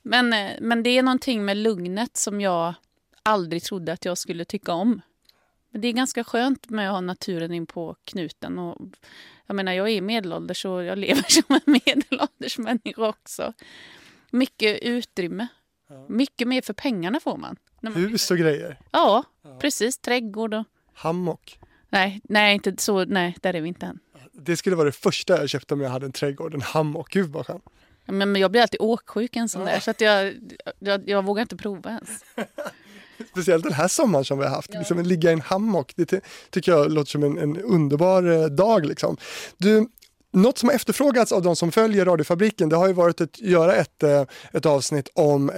[0.02, 2.74] Men, eh, men det är någonting med lugnet som jag
[3.22, 5.00] aldrig trodde att jag skulle tycka om.
[5.70, 8.58] Men det är ganska skönt med att ha naturen in på knuten.
[8.58, 8.80] Och,
[9.46, 13.52] jag menar, jag är medelålders och jag lever som en medelålders människa också.
[14.30, 15.48] Mycket utrymme.
[16.08, 17.56] Mycket mer för pengarna får man.
[17.80, 18.78] Man- Hus och grejer.
[18.90, 19.24] Ja,
[19.60, 19.98] precis.
[19.98, 20.64] Trädgård och...
[20.94, 21.58] Hammock.
[21.90, 23.04] Nej, nej, inte så.
[23.04, 23.98] Nej, där är vi inte än.
[24.32, 27.10] Det skulle vara det första jag köpte om jag hade en trädgård, en hammock.
[27.12, 27.64] Gud vad skönt.
[28.06, 30.34] Men, men jag blir alltid åksjuk en sån där, så att jag,
[30.78, 32.24] jag, jag vågar inte prova ens.
[33.30, 34.74] Speciellt den här sommaren som vi har haft.
[34.74, 36.20] Liksom, ligga i en hammock, det ty-
[36.50, 38.86] tycker jag låter som en, en underbar eh, dag.
[38.86, 39.16] Liksom.
[39.56, 39.88] Du,
[40.32, 43.74] något som har efterfrågats av de som följer Radiofabriken det har ju varit att göra
[43.74, 45.56] ett, eh, ett avsnitt om eh,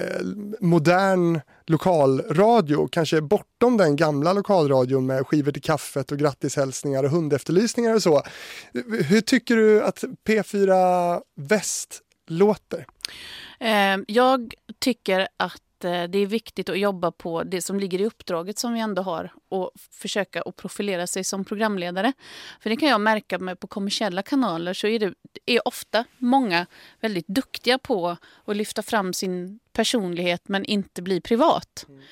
[0.60, 7.94] modern lokalradio, kanske bortom den gamla lokalradion med skivor till kaffet och grattishälsningar och hundefterlysningar
[7.94, 8.22] och så.
[9.08, 12.86] Hur tycker du att P4 Väst låter?
[13.60, 18.06] Eh, jag tycker att Eh, det är viktigt att jobba på det som ligger i
[18.06, 22.12] uppdraget som vi ändå har och försöka att profilera sig som programledare.
[22.60, 25.14] För det kan jag märka med på kommersiella kanaler så är det
[25.46, 26.66] är ofta många
[27.00, 31.86] väldigt duktiga på att lyfta fram sin personlighet men inte bli privat.
[31.88, 32.02] Mm.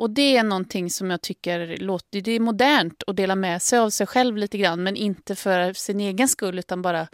[0.00, 3.78] Och det är någonting som jag tycker låter, det är modernt att dela med sig
[3.78, 7.08] av sig själv lite grann men inte för sin egen skull utan bara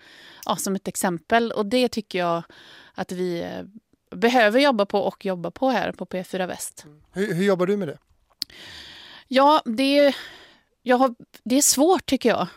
[0.45, 1.53] ja, som ett exempel.
[1.53, 2.43] Och det tycker jag
[2.95, 3.63] att vi eh,
[4.17, 6.85] behöver jobba på och jobba på här på P4 Väst.
[6.85, 7.03] Mm.
[7.13, 7.99] Hur, hur jobbar du med det?
[9.29, 10.17] Ja, det är,
[10.83, 12.49] jag har, det är svårt tycker jag.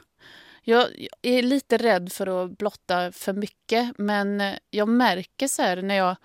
[0.63, 0.87] Jag
[1.21, 6.15] är lite rädd för att blotta för mycket men jag märker så här när jag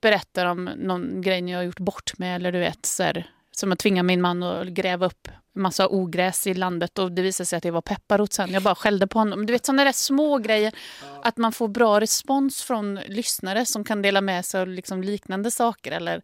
[0.00, 3.72] berättar om någon grej jag har gjort bort med eller du vet så här, som
[3.72, 7.56] att tvinga min man att gräva upp massa ogräs i landet och det visade sig
[7.56, 8.52] att det var pepparrot sen.
[8.52, 9.46] Jag bara skällde på honom.
[9.46, 10.74] Du vet sådana där små grejer.
[11.22, 15.50] Att man får bra respons från lyssnare som kan dela med sig av liksom liknande
[15.50, 15.92] saker.
[15.92, 16.22] Eller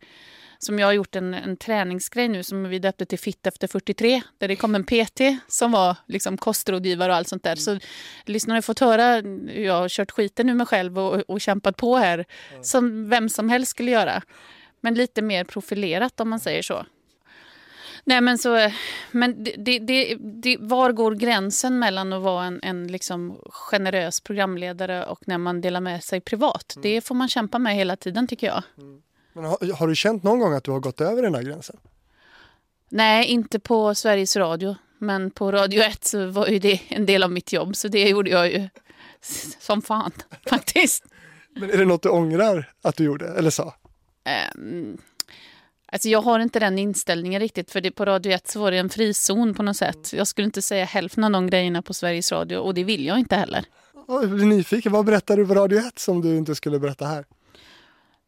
[0.58, 4.22] som jag har gjort en, en träningsgrej nu som vi döpte till Fitt efter 43.
[4.38, 7.56] Där det kom en PT som var liksom kostrådgivare och allt sånt där.
[7.56, 7.78] Så
[8.26, 11.76] lyssnarna har fått höra hur jag har kört skiten ur mig själv och, och kämpat
[11.76, 12.24] på här.
[12.62, 14.22] Som vem som helst skulle göra.
[14.80, 16.86] Men lite mer profilerat om man säger så.
[18.04, 18.70] Nej men så,
[19.10, 25.04] men det, det, det, var går gränsen mellan att vara en, en liksom generös programledare
[25.06, 26.76] och när man delar med sig privat?
[26.76, 26.82] Mm.
[26.82, 28.62] Det får man kämpa med hela tiden tycker jag.
[28.78, 29.02] Mm.
[29.32, 31.76] Men har, har, du känt någon gång att du har gått över den här gränsen?
[32.88, 34.76] Nej, inte på Sveriges Radio.
[34.98, 38.08] Men på Radio 1 så var ju det en del av mitt jobb så det
[38.08, 38.68] gjorde jag ju
[39.60, 40.12] som fan
[40.46, 41.04] faktiskt.
[41.54, 43.74] Men är det något du ångrar att du gjorde eller sa?
[44.54, 44.98] Um,
[45.92, 48.78] Alltså jag har inte den inställningen riktigt, för det, på Radio 1 så var det
[48.78, 50.12] en frizon på något sätt.
[50.12, 53.18] Jag skulle inte säga hälften av de grejerna på Sveriges Radio och det vill jag
[53.18, 53.64] inte heller.
[54.08, 57.24] Jag blir nyfiken, vad berättar du på Radio 1 som du inte skulle berätta här?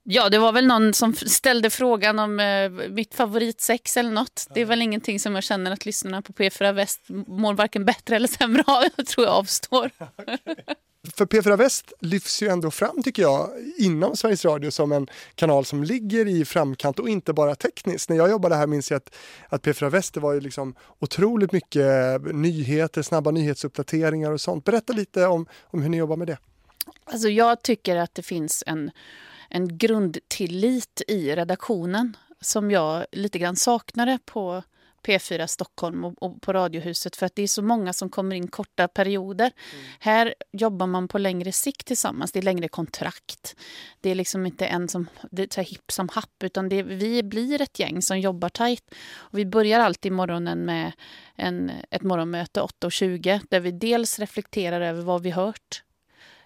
[0.02, 4.46] Ja, det var väl någon som ställde frågan om eh, mitt favoritsex eller något.
[4.54, 8.16] Det är väl ingenting som jag känner att lyssnarna på P4 Väst mår varken bättre
[8.16, 8.84] eller sämre av.
[8.96, 9.90] Jag tror jag avstår.
[10.16, 10.64] Okay.
[11.12, 15.64] För P4 Väst lyfts ju ändå fram tycker jag inom Sveriges Radio som en kanal
[15.64, 18.08] som ligger i framkant och inte bara tekniskt.
[18.08, 19.14] När jag jobbade här minns jag att,
[19.48, 21.86] att P4 Väst det var ju liksom otroligt mycket
[22.22, 24.64] nyheter, snabba nyhetsuppdateringar och sånt.
[24.64, 26.38] Berätta lite om, om hur ni jobbar med det.
[27.04, 28.90] Alltså jag tycker att det finns en,
[29.50, 34.62] en grundtillit i redaktionen som jag lite grann saknade på
[35.04, 38.48] P4 Stockholm och, och, på Radiohuset för att det är så många som kommer in
[38.48, 39.52] korta perioder.
[39.72, 39.84] Mm.
[40.00, 42.32] Här jobbar man på längre sikt tillsammans.
[42.32, 43.56] Det är längre kontrakt.
[44.00, 47.62] Det är liksom inte en som det är hipp som happ utan det, vi blir
[47.62, 48.94] ett gäng som jobbar tajt.
[49.14, 50.92] Och vi börjar alltid morgonen med
[51.34, 55.82] en, ett morgonmöte 8.20 där vi dels reflekterar över vad vi hört.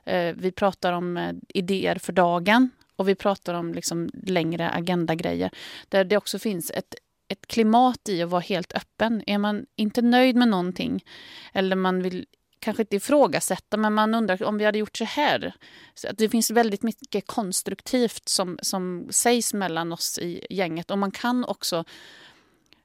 [0.05, 5.51] Eh, vi pratar om eh, idéer för dagen och vi pratar om liksom längre agendagrejer.
[5.89, 6.95] Där det också finns ett
[7.29, 9.23] ett klimat i att vara helt öppen.
[9.27, 11.05] Är man inte nöjd med någonting
[11.53, 12.27] eller man vill
[12.61, 15.55] kanske inte ifrågasätta, men man undrar om vi hade gjort så här.
[15.95, 20.99] Så att det finns väldigt mycket konstruktivt som, som sägs mellan oss i gänget och
[20.99, 21.85] man kan också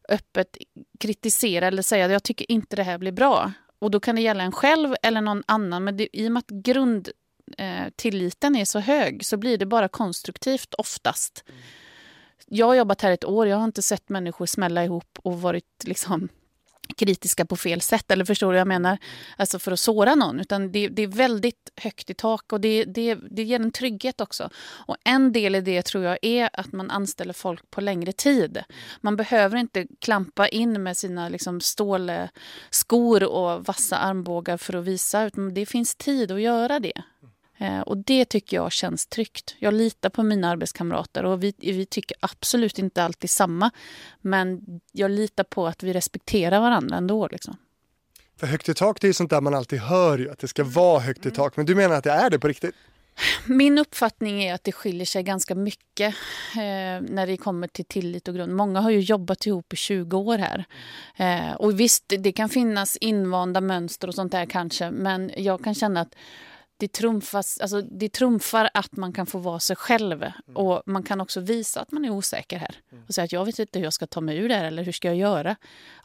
[0.10, 0.58] öppet
[1.00, 3.52] kritisera eller säga att jag tycker inte det här blir bra.
[3.80, 6.40] Och då kan det gälla en själv eller någon annan, men det, i och med
[6.40, 11.44] att grundtilliten eh, är så hög så blir det bara konstruktivt oftast.
[11.50, 11.62] Mm
[12.54, 13.48] jag har jobbat här ett år.
[13.48, 16.30] Jag har inte sett människor smälla ihop och varit liksom
[16.98, 18.12] kritiska på fel sätt.
[18.12, 18.98] Eller förstår du vad jag menar?
[19.38, 20.40] Alltså för att såra någon.
[20.40, 24.22] Utan det, det är väldigt högt i tak och det, det, det ger en trygghet
[24.22, 24.50] också.
[24.88, 28.64] Och en del i det tror jag är att man anställer folk på längre tid.
[29.02, 35.24] Man behöver inte klampa in med sina liksom stålskor och vassa armbågar för att visa.
[35.24, 37.04] Utan det finns tid att göra det.
[37.58, 39.56] Eh, och det tycker jag känns tryggt.
[39.60, 43.72] Jag litar på mina arbetskamrater och vi, vi tycker absolut inte alltid samma.
[44.22, 44.62] Men
[44.92, 47.28] jag litar på att vi respekterar varandra ändå.
[47.28, 47.58] Liksom.
[48.40, 50.64] För högt i tak det är sånt där man alltid hör ju, att det ska
[50.64, 51.36] vara högt i mm.
[51.36, 51.58] tak.
[51.58, 52.76] Men du menar att det är det på riktigt?
[53.46, 56.16] Min uppfattning är att det skiljer sig ganska mycket
[56.56, 58.56] eh, när det kommer till tillit och grund.
[58.56, 60.66] Många har ju jobbat ihop i 20 år här.
[61.16, 65.76] Eh, och visst, det kan finnas invanda mönster och sånt där kanske, men jag kan
[65.76, 66.16] känna att
[66.84, 70.24] det, trumfas, alltså det trumfar att man kan få vara sig själv.
[70.24, 70.34] Mm.
[70.56, 72.76] Och man kan också visa att man är osäker här.
[72.92, 73.04] Mm.
[73.08, 74.84] Och säga att jag vet inte hur jag ska ta mig ur det här eller
[74.84, 75.56] hur ska jag göra?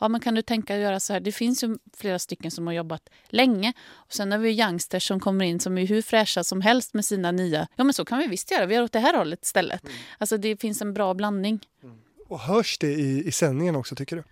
[0.01, 1.21] Ja, men kan du tänka att göra så här?
[1.21, 3.73] Det finns ju flera stycken som har jobbat länge.
[3.93, 7.05] Och sen har vi youngsters som kommer in som är hur fräscha som helst med
[7.05, 7.69] sina nya.
[7.77, 8.67] Ja, men så kan vi visst göra.
[8.67, 9.85] Vi gör åt det här hållet istället.
[9.85, 9.97] Mm.
[10.19, 11.61] Alltså det finns en bra blandning.
[11.83, 11.97] Mm.
[12.29, 14.25] Och hörs det i, i sändningen också tycker du?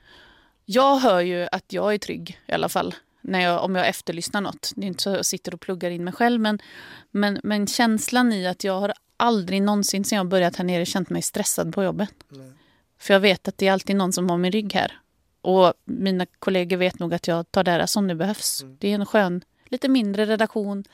[0.65, 2.95] Jag hör ju att jag är trygg i alla fall
[3.27, 4.73] när jag, om jag efterlyssnar något.
[4.77, 6.59] Det är inte så att jag sitter och pluggar in mig själv men,
[7.11, 11.11] men, men känslan i att jag har aldrig någonsin sen jag börjat här nere känt
[11.11, 12.11] mig stressad på jobbet.
[12.29, 12.53] Nej.
[12.99, 15.01] För jag vet att det är alltid någon som har min rygg här.
[15.41, 18.63] Och mina kollegor vet nog att jag tar det som det behövs.
[18.63, 18.77] Mm.
[18.81, 20.85] Det är en skön, lite mindre redaktion.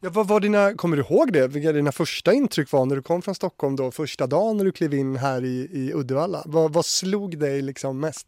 [0.00, 1.48] Ja, vad var dina, kommer du ihåg det?
[1.48, 4.72] Vilka dina första intryck var när du kom från Stockholm då, första dagen när du
[4.72, 6.42] klev in här i, i Uddevalla?
[6.46, 8.26] Vad, vad slog dig liksom mest?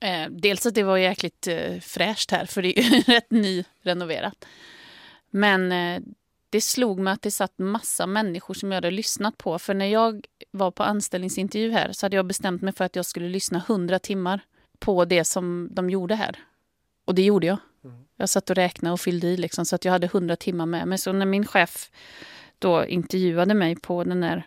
[0.00, 4.44] Eh, dels att det var jäkligt eh, fräscht här, för det är rätt nyrenoverat.
[5.30, 6.00] Men eh,
[6.50, 9.58] det slog mig att det satt massa människor som jag hade lyssnat på.
[9.58, 13.06] För när jag var på anställningsintervju här så hade jag bestämt mig för att jag
[13.06, 14.40] skulle lyssna 100 timmar
[14.78, 16.38] på det som de gjorde här.
[17.04, 17.58] Och det gjorde jag.
[17.84, 18.04] Mm.
[18.16, 20.88] Jag satt och räknade och fyllde i liksom, så att jag hade 100 timmar med
[20.88, 20.98] mig.
[20.98, 21.90] Så när min chef
[22.58, 24.46] då intervjuade mig på den här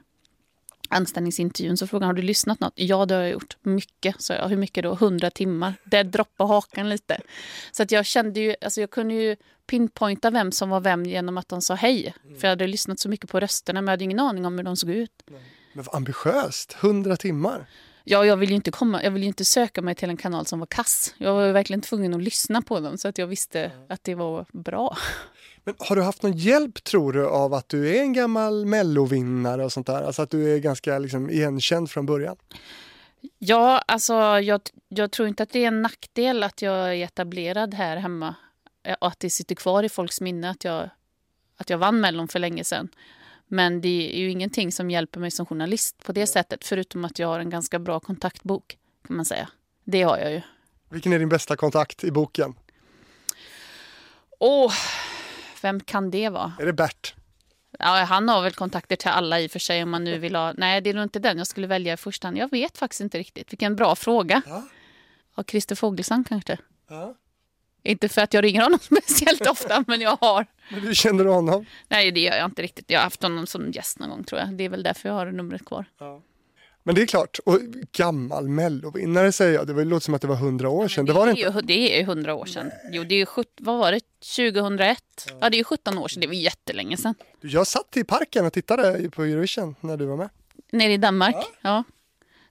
[0.89, 2.73] anställningsintervjun så frågade han, har du lyssnat något?
[2.75, 3.57] Ja, det har jag gjort.
[3.61, 4.47] Mycket, sa jag.
[4.47, 4.93] Hur mycket då?
[4.93, 5.73] 100 timmar.
[5.83, 7.21] Där droppade hakan lite.
[7.71, 9.35] Så att jag kände ju, alltså jag kunde ju
[9.67, 12.13] pinpointa vem som var vem genom att de sa hej.
[12.25, 12.39] Mm.
[12.39, 14.63] För jag hade lyssnat så mycket på rösterna men jag hade ingen aning om hur
[14.63, 15.23] de såg ut.
[15.73, 17.67] Men vad ambitiöst, 100 timmar.
[18.09, 20.59] Ja, jag vill ju inte komma, jag vill inte söka mig till en kanal som
[20.59, 21.13] var kass.
[21.17, 23.85] Jag var verkligen tvungen att lyssna på dem så att jag visste mm.
[23.89, 24.97] att det var bra.
[25.63, 29.65] Men har du haft någon hjälp tror du av att du är en gammal mellovinnare
[29.65, 30.03] och sånt där?
[30.03, 32.35] Alltså att du är ganska liksom, igenkänd från början?
[33.37, 37.73] Ja, alltså jag, jag tror inte att det är en nackdel att jag är etablerad
[37.73, 38.35] här hemma
[38.99, 40.89] och att det sitter kvar i folks minne att jag,
[41.57, 42.89] att jag vann Mellon för länge sedan.
[43.47, 47.19] Men det är ju ingenting som hjälper mig som journalist på det sättet förutom att
[47.19, 49.49] jag har en ganska bra kontaktbok kan man säga.
[49.83, 50.41] Det har jag ju.
[50.89, 52.55] Vilken är din bästa kontakt i boken?
[54.39, 54.73] Åh,
[55.61, 56.53] vem kan det vara?
[56.59, 57.15] Är det Bert?
[57.79, 60.35] Ja, han har väl kontakter till alla i och för sig om man nu vill
[60.35, 60.53] ha.
[60.57, 62.37] Nej, det är nog inte den jag skulle välja i första hand.
[62.37, 63.51] Jag vet faktiskt inte riktigt.
[63.51, 64.41] Vilken bra fråga.
[64.45, 64.67] Ja.
[65.35, 66.57] Ja, Christer Fogelsang kanske.
[66.89, 67.15] Ja.
[67.87, 70.45] Inte för att jag ringer honom speciellt ofta, men jag har.
[70.69, 71.65] Men hur känner du honom?
[71.87, 72.85] Nej, det gör jag inte riktigt.
[72.91, 74.53] Jag har haft honom som gäst någon gång tror jag.
[74.53, 75.85] Det är väl därför jag har numret kvar.
[75.99, 76.21] Ja.
[76.83, 77.59] Men det är klart, och
[77.91, 81.05] gammal mellovinnare säger jag, det låter som att det var hundra år sedan.
[81.05, 81.41] Det, det, var det, inte.
[81.41, 82.65] Ju, det är ju hundra år sedan.
[82.65, 82.91] Nej.
[82.91, 83.25] Jo, det är ju,
[83.59, 83.99] vad var det,
[84.35, 85.03] 2001?
[85.27, 85.33] Ja.
[85.41, 85.49] ja.
[85.49, 87.15] det är ju 17 år sedan, det var jättelänge sedan.
[87.41, 90.29] Jag satt i parken och tittade på Eurovision när du var med.
[90.71, 91.35] Nere i Danmark?
[91.35, 91.47] Ja.
[91.61, 91.83] ja.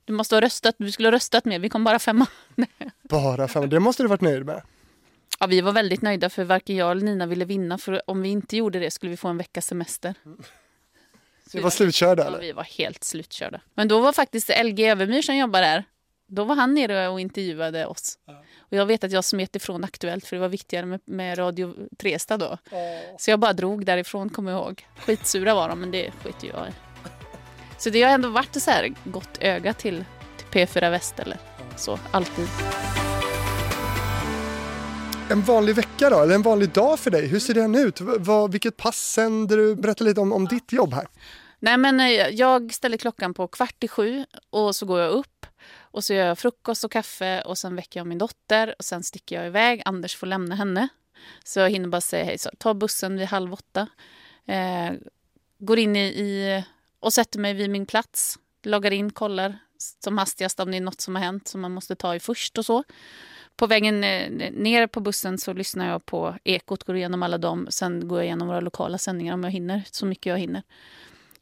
[0.05, 2.27] Du måste ha röstat, du skulle ha röstat mer, vi kom bara femma.
[3.01, 4.61] bara femma, det måste du varit nöjd med.
[5.39, 8.29] Ja, vi var väldigt nöjda för varken jag eller Nina ville vinna för om vi
[8.29, 10.13] inte gjorde det skulle vi få en veckas semester.
[10.25, 10.41] Mm.
[11.53, 12.31] Vi var slutkörda?
[12.31, 13.61] Ja, vi var helt slutkörda.
[13.73, 15.83] Men då var faktiskt LG Övermyr som jobbar där.
[16.27, 18.19] Då var han nere och intervjuade oss.
[18.25, 18.43] Ja.
[18.59, 21.73] Och jag vet att jag smet ifrån Aktuellt för det var viktigare med, med Radio
[21.97, 22.45] Tresta då.
[22.71, 23.17] Oh.
[23.17, 24.85] Så jag bara drog därifrån kommer jag ihåg.
[24.97, 26.71] Skitsura var de men det skit jag i.
[27.77, 30.05] Så det har ändå varit ett så här gott öga till,
[30.37, 31.37] till P4 Väst eller
[31.77, 32.47] så, alltid.
[35.29, 38.01] En vanlig vecka då, eller en vanlig dag för dig, hur ser den ut?
[38.01, 39.75] Vad, vilket pass sänder du?
[39.75, 41.07] Berätta lite om, om ditt jobb här.
[41.59, 45.45] Nej, men eh, jag ställer klockan på kvart i sju och så går jag upp
[45.81, 49.03] och så gör jag frukost och kaffe och sen väcker jag min dotter och sen
[49.03, 49.81] sticker jag iväg.
[49.85, 50.87] Anders får lämna henne.
[51.43, 52.37] Så jag hinner bara säga hej.
[52.37, 53.87] Så ta bussen vid halv åtta.
[54.45, 54.91] Eh,
[55.59, 56.63] går in i, i,
[56.99, 58.39] och sätter mig vid min plats.
[58.63, 59.57] Loggar in, kollar
[60.03, 62.57] som hastigast om det är något som har hänt som man måste ta i först
[62.57, 62.83] och så.
[63.57, 67.67] På vägen eh, ner på bussen så lyssnar jag på Ekot, går igenom alla dem.
[67.69, 70.63] Sen går jag igenom våra lokala sändningar om jag hinner, så mycket jag hinner.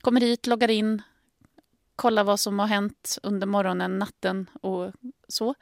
[0.01, 1.01] Kommer hit, loggar in,
[1.95, 4.91] kollar vad som har hänt under morgonen, natten och
[5.27, 5.55] så.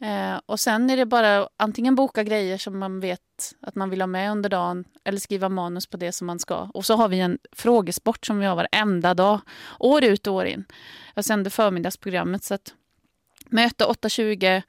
[0.00, 4.00] Eh, och sen är det bara antingen boka grejer som man vet att man vill
[4.02, 6.70] ha med under dagen eller skriva manus på det som man ska.
[6.74, 9.40] Och så har vi en frågesport som vi har varenda dag,
[9.78, 10.64] år ut och år in.
[11.14, 12.74] Jag sänder förmiddagsprogrammet så att
[13.50, 14.62] möte 8.20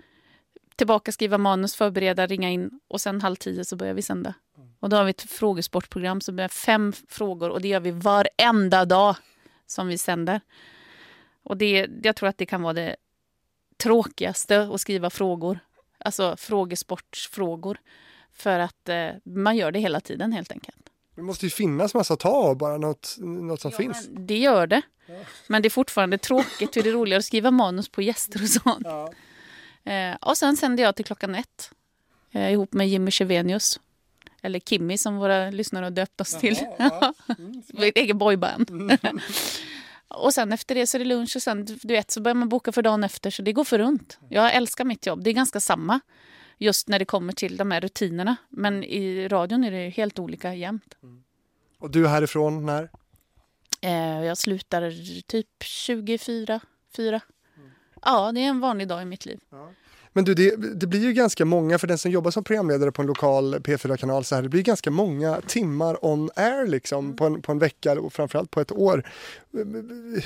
[0.75, 4.33] tillbaka, skriva manus, förbereda, ringa in och sen halv tio så börjar vi sända.
[4.79, 8.85] Och då har vi ett frågesportprogram som är fem frågor och det gör vi varenda
[8.85, 9.15] dag
[9.65, 10.41] som vi sänder.
[11.43, 12.95] Och det, jag tror att det kan vara det
[13.77, 15.59] tråkigaste att skriva frågor.
[15.97, 17.77] Alltså frågesportsfrågor.
[18.33, 20.89] För att eh, man gör det hela tiden helt enkelt.
[21.15, 24.07] Det måste ju finnas massa att ta av, bara något, något som ja, finns.
[24.11, 24.81] Det gör det.
[25.05, 25.19] Ja.
[25.47, 26.73] Men det är fortfarande tråkigt.
[26.73, 28.81] Det är roligare att skriva manus på gäster och sånt.
[28.83, 29.13] Ja.
[29.83, 31.71] Eh, och sen sände jag till klockan ett
[32.31, 33.79] eh, ihop med Jimmy Chevenius.
[34.41, 36.57] Eller Kimmy som våra lyssnare har döpt oss till.
[36.77, 37.35] Jaha, ja.
[37.39, 38.71] Mm, Vårt eget boyband.
[40.07, 42.49] och sen efter det så är det lunch och sen du vet, så börjar man
[42.49, 43.29] boka för dagen efter.
[43.31, 44.19] Så det går för runt.
[44.29, 45.23] Jag älskar mitt jobb.
[45.23, 45.99] Det är ganska samma
[46.57, 48.35] just när det kommer till de här rutinerna.
[48.49, 50.95] Men i radion är det helt olika jämt.
[51.79, 52.89] Och du är härifrån när?
[53.81, 54.91] Eh, jag slutar
[55.27, 56.59] typ 24,
[56.95, 57.21] 4.
[58.05, 59.39] Ja, det är en vanlig dag i mitt liv.
[60.13, 63.01] Men du, det, det blir ju ganska många, för den som jobbar som programledare på
[63.01, 67.41] en lokal P4-kanal, så här, det blir ganska många timmar on air liksom, på, en,
[67.41, 69.09] på en vecka och framförallt på ett år.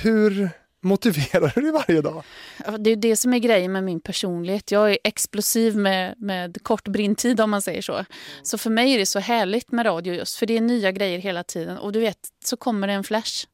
[0.02, 0.50] Hur
[0.80, 2.24] motiverar du dig varje dag?
[2.66, 4.70] Ja, Det är det som är grejen med min personlighet.
[4.70, 8.04] Jag är explosiv med, med kort brintid om man säger så.
[8.42, 11.18] Så för mig är det så härligt med radio just för det är nya grejer
[11.18, 11.78] hela tiden.
[11.78, 13.46] Och du vet, så kommer det en flash.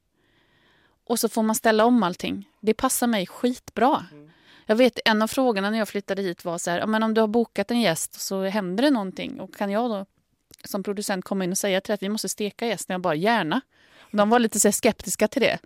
[1.06, 2.48] Och så får man ställa om allting.
[2.64, 4.06] Det passar mig skitbra.
[4.66, 7.20] Jag vet en av frågorna när jag flyttade hit var så här, men om du
[7.20, 10.06] har bokat en gäst så händer det någonting och kan jag då
[10.64, 12.94] som producent komma in och säga till att vi måste steka gästen?
[12.94, 13.60] Jag bara gärna.
[13.98, 15.58] Och de var lite så skeptiska till det.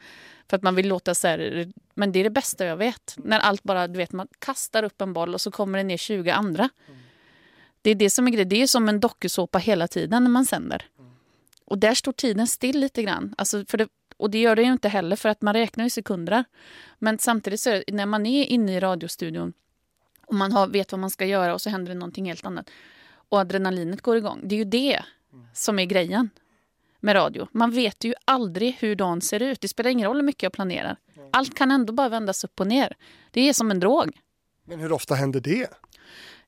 [0.48, 3.14] För att man vill låta så här, men det är det bästa jag vet.
[3.16, 5.96] När allt bara, du vet, man kastar upp en boll och så kommer det ner
[5.96, 6.68] 20 andra.
[7.82, 8.48] Det är det som är grejen.
[8.48, 10.86] Det är som en dokusåpa hela tiden när man sänder.
[11.64, 13.34] Och där står tiden still lite grann.
[13.38, 13.88] Alltså för det,
[14.18, 16.44] och det gör det ju inte heller för att man räknar i sekunder.
[16.98, 19.52] Men samtidigt så är det, när man är inne i radiostudion
[20.26, 22.70] och man har, vet vad man ska göra och så händer det någonting helt annat.
[23.28, 24.40] Och adrenalinet går igång.
[24.44, 25.02] Det är ju det
[25.52, 26.30] som är grejen
[27.00, 27.48] med radio.
[27.52, 29.60] Man vet ju aldrig hur dagen ser ut.
[29.60, 30.96] Det spelar ingen roll hur mycket jag planerar.
[31.32, 32.96] Allt kan ändå bara vändas upp och ner.
[33.30, 34.18] Det är som en drog.
[34.64, 35.70] Men hur ofta händer det?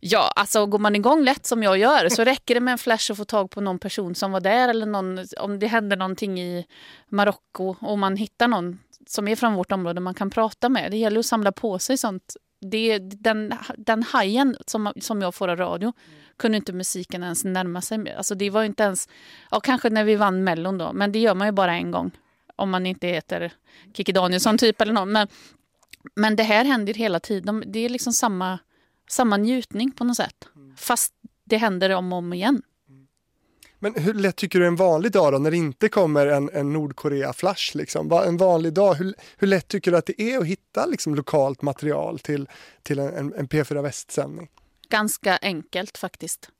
[0.02, 3.12] Ja, alltså går man igång lätt som jag gör så räcker det med en flash
[3.12, 6.40] att få tag på någon person som var där eller någon, om det händer någonting
[6.40, 6.66] i
[7.08, 10.90] Marocko och man hittar någon som är från vårt område man kan prata med.
[10.90, 12.36] Det gäller att samla på sig sånt.
[12.60, 15.92] Det, den, den hajen som, som jag får av radio
[16.36, 17.98] kunde inte musiken ens närma sig.
[17.98, 18.16] med.
[18.16, 19.08] Alltså det var inte ens,
[19.50, 22.10] ja kanske när vi vann Mellon då, men det gör man ju bara en gång.
[22.56, 23.52] Om man inte heter
[23.94, 25.12] Kikki Danielsson typ eller någon.
[25.12, 25.28] Men,
[26.14, 27.64] men det här händer hela tiden.
[27.66, 28.58] Det är liksom samma
[29.10, 30.48] samma njutning på något sätt.
[30.76, 32.62] Fast det händer om och om igen.
[33.82, 36.72] Men hur lätt tycker du en vanlig dag då, när det inte kommer en, en
[36.72, 37.76] Nordkorea-flash?
[37.76, 38.12] Liksom?
[38.12, 41.62] En vanlig dag, hur, hur lätt tycker du att det är att hitta liksom, lokalt
[41.62, 42.48] material till,
[42.82, 44.48] till en, en, en P4 Väst-sändning?
[44.88, 46.50] Ganska enkelt faktiskt.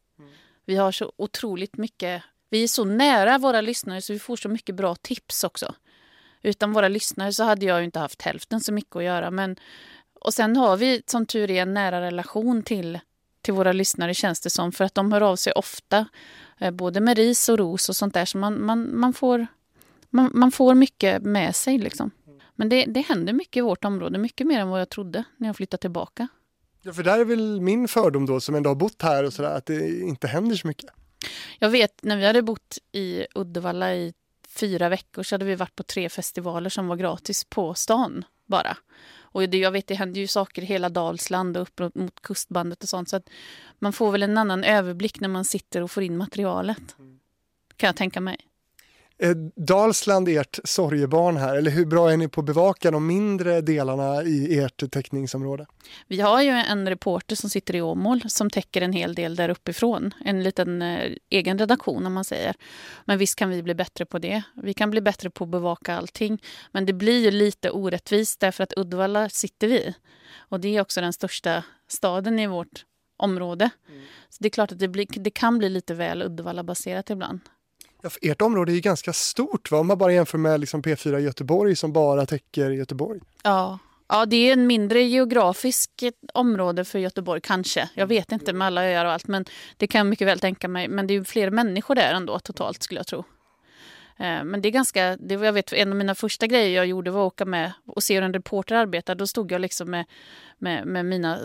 [0.67, 2.23] Vi har så otroligt mycket...
[2.51, 5.75] Vi är så nära våra lyssnare så vi får så mycket bra tips också.
[6.43, 9.31] Utan våra lyssnare så hade jag inte haft hälften så mycket att göra.
[9.31, 9.57] Men,
[10.21, 12.99] och sen har vi som tur är en nära relation till,
[13.43, 14.73] till våra lyssnare känns det som.
[14.73, 16.07] För att de hör av sig ofta.
[16.59, 18.25] eh, Både med ris och ros och sånt där.
[18.25, 19.47] Så man, man, man, får,
[20.11, 22.11] man, man får mycket med sig liksom.
[22.55, 24.19] Men det, det händer mycket i vårt område.
[24.19, 26.29] Mycket mer än vad jag trodde när jag flyttade tillbaka.
[26.83, 29.57] Ja, för där är väl min fördom då, som ändå har bott här och sådär,
[29.57, 30.91] att det inte händer så mycket.
[31.59, 34.15] Jag vet när vi hade bott i Uddevalla i
[34.49, 38.77] fyra veckor så hade vi varit på tre festivaler som var gratis på stan bara.
[39.33, 42.83] Och det, jag vet det händer ju saker i hela Dalsland och upp mot kustbandet
[42.83, 43.09] och sånt.
[43.09, 43.31] Så att
[43.79, 46.97] man får väl en annan överblick när man sitter och får in materialet.
[47.77, 48.50] Kan jag tänka mig.
[49.23, 53.07] Eh, Dalsland är ert sorgebarn här, eller hur bra är ni på att bevaka de
[53.07, 55.67] mindre delarna i ert täckningsområde?
[56.07, 59.49] Vi har ju en reporter som sitter i Åmål som täcker en hel del där
[59.49, 60.15] uppifrån.
[60.25, 62.55] En liten eh, egen redaktion om man säger.
[63.05, 64.43] Men visst kan vi bli bättre på det.
[64.63, 66.43] Vi kan bli bättre på att bevaka allting.
[66.73, 69.95] Men det blir ju lite orättvist därför att Uddevalla sitter vi.
[70.37, 72.85] Och det är också den största staden i vårt
[73.17, 73.71] område.
[74.29, 77.41] Så det är klart att det, blir, det kan bli lite väl Uddevalla-baserat ibland.
[78.03, 79.79] Ja, för ert område är ju ganska stort, va?
[79.79, 83.21] om man bara jämför med liksom P4 Göteborg som bara täcker Göteborg.
[83.43, 83.79] Ja.
[84.09, 85.91] ja, det är en mindre geografisk
[86.35, 87.91] område för Göteborg kanske.
[87.95, 89.45] Jag vet inte med alla öar och allt, men
[89.77, 90.89] det kan jag mycket väl tänka mig.
[90.89, 93.25] Men det är ju fler människor där ändå totalt skulle jag tro.
[94.21, 96.87] Eh, Men det är ganska, det var, jag vet en av mina första grejer jag
[96.87, 99.15] gjorde var att åka med och se hur en reporter arbetar.
[99.15, 100.05] Då stod jag liksom med,
[100.59, 101.39] med, med mina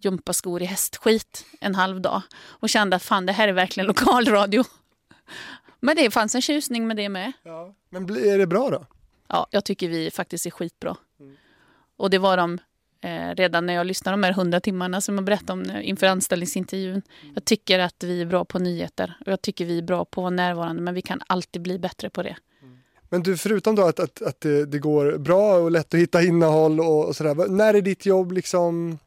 [0.00, 4.64] gympaskor i hästskit en halv dag och kände att fan det här är verkligen lokalradio.
[5.80, 7.32] Men det fanns en tjusning med det med.
[7.42, 7.74] Ja.
[7.90, 8.86] Men är det bra då?
[9.28, 10.96] Ja, jag tycker vi faktiskt är skitbra.
[11.96, 12.58] Och det var de
[13.00, 17.02] eh, redan när jag lyssnade de här hundra timmarna som jag berättade om inför anställningsintervjun.
[17.34, 20.20] Jag tycker att vi är bra på nyheter och jag tycker vi är bra på
[20.20, 22.36] att vara närvarande men vi kan alltid bli bättre på det.
[23.12, 26.22] Men du, förutom då att, att, att det, det går bra och lätt att hitta
[26.22, 28.98] innehåll och, och sådär, när är ditt jobb liksom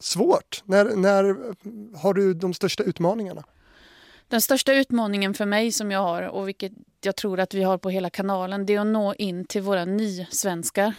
[0.00, 0.62] svårt?
[0.64, 1.36] När, när
[1.98, 3.44] har du de största utmaningarna?
[4.28, 7.78] Den största utmaningen för mig som jag har och vilket jag tror att vi har
[7.78, 10.94] på hela kanalen det är att nå in till våra nysvenskar.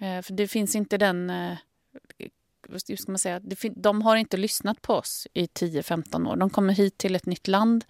[0.00, 1.30] Eh, för det finns inte den...
[1.30, 1.56] Eh,
[2.68, 3.40] vad ska man säga?
[3.76, 6.36] De har inte lyssnat på oss i 10-15 år.
[6.36, 7.84] De kommer hit till ett nytt land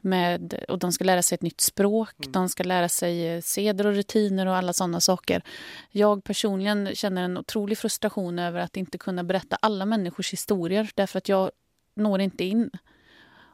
[0.00, 2.32] Med, och de ska lära sig ett nytt språk, Mm.
[2.32, 5.42] de ska lära sig eh, seder och rutiner och alla sådana saker.
[5.90, 11.18] Jag personligen känner en otrolig frustration över att inte kunna berätta alla människors historier därför
[11.18, 11.50] att jag
[11.96, 12.70] når inte in.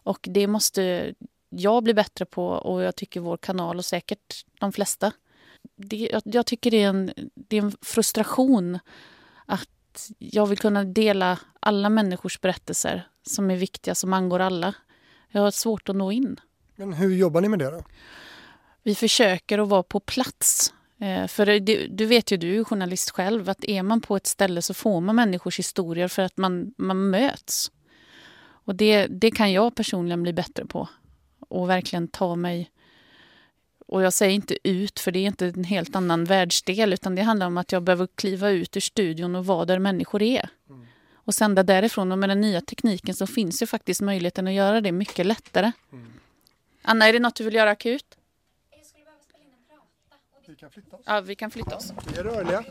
[0.02, 1.14] Och det måste
[1.48, 5.12] jag bli bättre på och jag tycker vår kanal och säkert de flesta.
[5.76, 8.78] Det, jag, tycker det är, en, det är en frustration
[9.46, 14.74] att jag vill kunna dela alla människors berättelser som är viktiga, som angår alla.
[15.28, 16.40] Jag har svårt att nå in.
[16.76, 17.84] Men hur jobbar ni med det då?
[18.82, 20.74] Vi försöker att vara på plats.
[21.00, 24.26] Eh, För det, du vet ju, du är journalist själv, att är man på ett
[24.26, 27.70] ställe så får man människors historier för att man, man möts.
[28.64, 30.88] Och det, det kan jag personligen bli bättre på.
[31.48, 32.70] Och verkligen ta mig...
[33.86, 37.22] Och jag säger inte ut, för det är inte en helt annan världsdel, utan det
[37.22, 40.48] handlar om att jag behöver kliva ut ur studion och vara där människor är.
[41.14, 42.12] Och sända därifrån.
[42.12, 45.72] Och med den nya tekniken så finns ju faktiskt möjligheten att göra det mycket lättare.
[46.82, 48.04] Anna, är det något du vill göra akut?
[50.46, 51.02] Vi kan flytta oss.
[51.06, 51.92] Ja, vi kan flytta oss.
[52.12, 52.64] Vi är rörliga.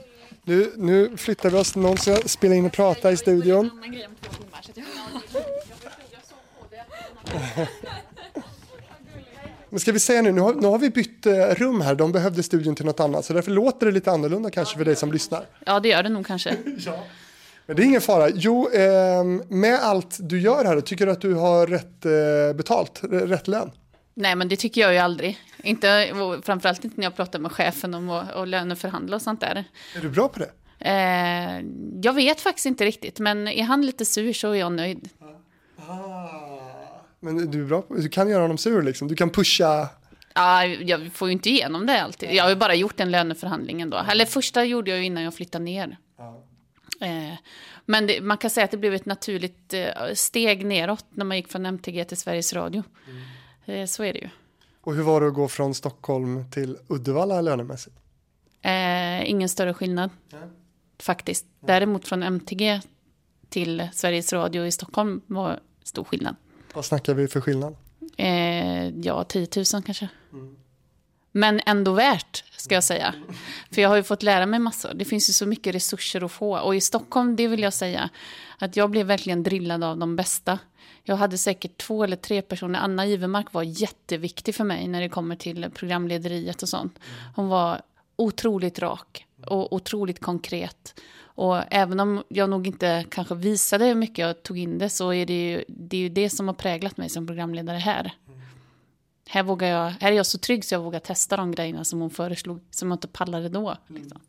[0.44, 1.76] Nu, nu flyttar vi oss.
[1.76, 3.82] Någon ska spela in och prata i studion.
[9.70, 11.96] Men ska vi säga nu, nu har, nu har vi bytt eh, rum här.
[11.96, 13.26] De behövde studion till något annat.
[13.26, 15.46] Så därför låter det lite annorlunda kanske för dig som lyssnar.
[15.66, 16.58] Ja, det gör det nog kanske.
[17.66, 18.30] Men det är ingen fara.
[18.30, 23.00] Jo, ehm, med allt du gör här, tycker du att du har rätt eh, betalt?
[23.04, 23.72] Rätt lön?
[24.14, 25.38] Nej, men det tycker jag ju aldrig.
[25.64, 26.14] Inte,
[26.44, 29.64] framförallt inte när jag pratar med chefen om att och löneförhandla och sånt där.
[29.96, 30.52] Är du bra på det?
[30.80, 31.66] Eh,
[32.02, 35.10] jag vet faktiskt inte riktigt, men är han lite sur så är jag nöjd.
[37.20, 39.08] Men du är bra på, du kan göra honom sur liksom.
[39.08, 39.90] Du kan pusha.
[40.34, 42.34] Ja, jag får ju inte igenom det alltid.
[42.34, 43.98] Jag har ju bara gjort en löneförhandling ändå.
[43.98, 45.98] Eller första gjorde jag ju innan jag flyttade ner.
[47.02, 47.38] Eh,
[47.86, 51.38] men det, man kan säga att det blev ett naturligt eh, steg neråt när man
[51.38, 52.84] gick från MTG till Sveriges Radio.
[53.66, 54.30] Eh, så är det ju.
[54.82, 57.96] Och hur var det att gå från Stockholm till Uddevalla lönemässigt?
[58.62, 60.10] Eh, ingen större skillnad.
[61.00, 61.46] Faktiskt.
[61.60, 62.82] Däremot från MTG
[63.50, 66.36] till Sveriges Radio i Stockholm var stor skillnad.
[66.74, 67.76] Vad snackar vi för skillnad?
[68.18, 70.10] Eh, ja, 10 000 kanske.
[71.32, 73.14] Men ändå värt, ska jag säga.
[73.72, 74.94] För jag har ju fått lära mig massor.
[74.94, 76.60] Det finns ju så mycket resurser att få.
[76.60, 78.10] Och i Stockholm, det vill jag säga,
[78.58, 80.60] att jag blev verkligen drillad av de bästa.
[81.04, 82.80] Jag hade säkert två eller tre personer.
[82.80, 87.00] Anna Ivermark var jätteviktig för mig när det kommer till programlederiet och sånt.
[87.36, 87.82] Hon var
[88.16, 91.00] otroligt rak och otroligt konkret.
[91.40, 95.14] Och även om jag nog inte kanske visade hur mycket jag tog in det så
[95.14, 98.14] är det ju det, ju det som har präglat mig som programledare här.
[99.30, 102.02] Här, vågar jag, här är jag så trygg så jag vågar testa de grejerna som
[102.02, 103.78] hon föreslog, som jag inte pallade då.
[103.88, 104.20] Liksom.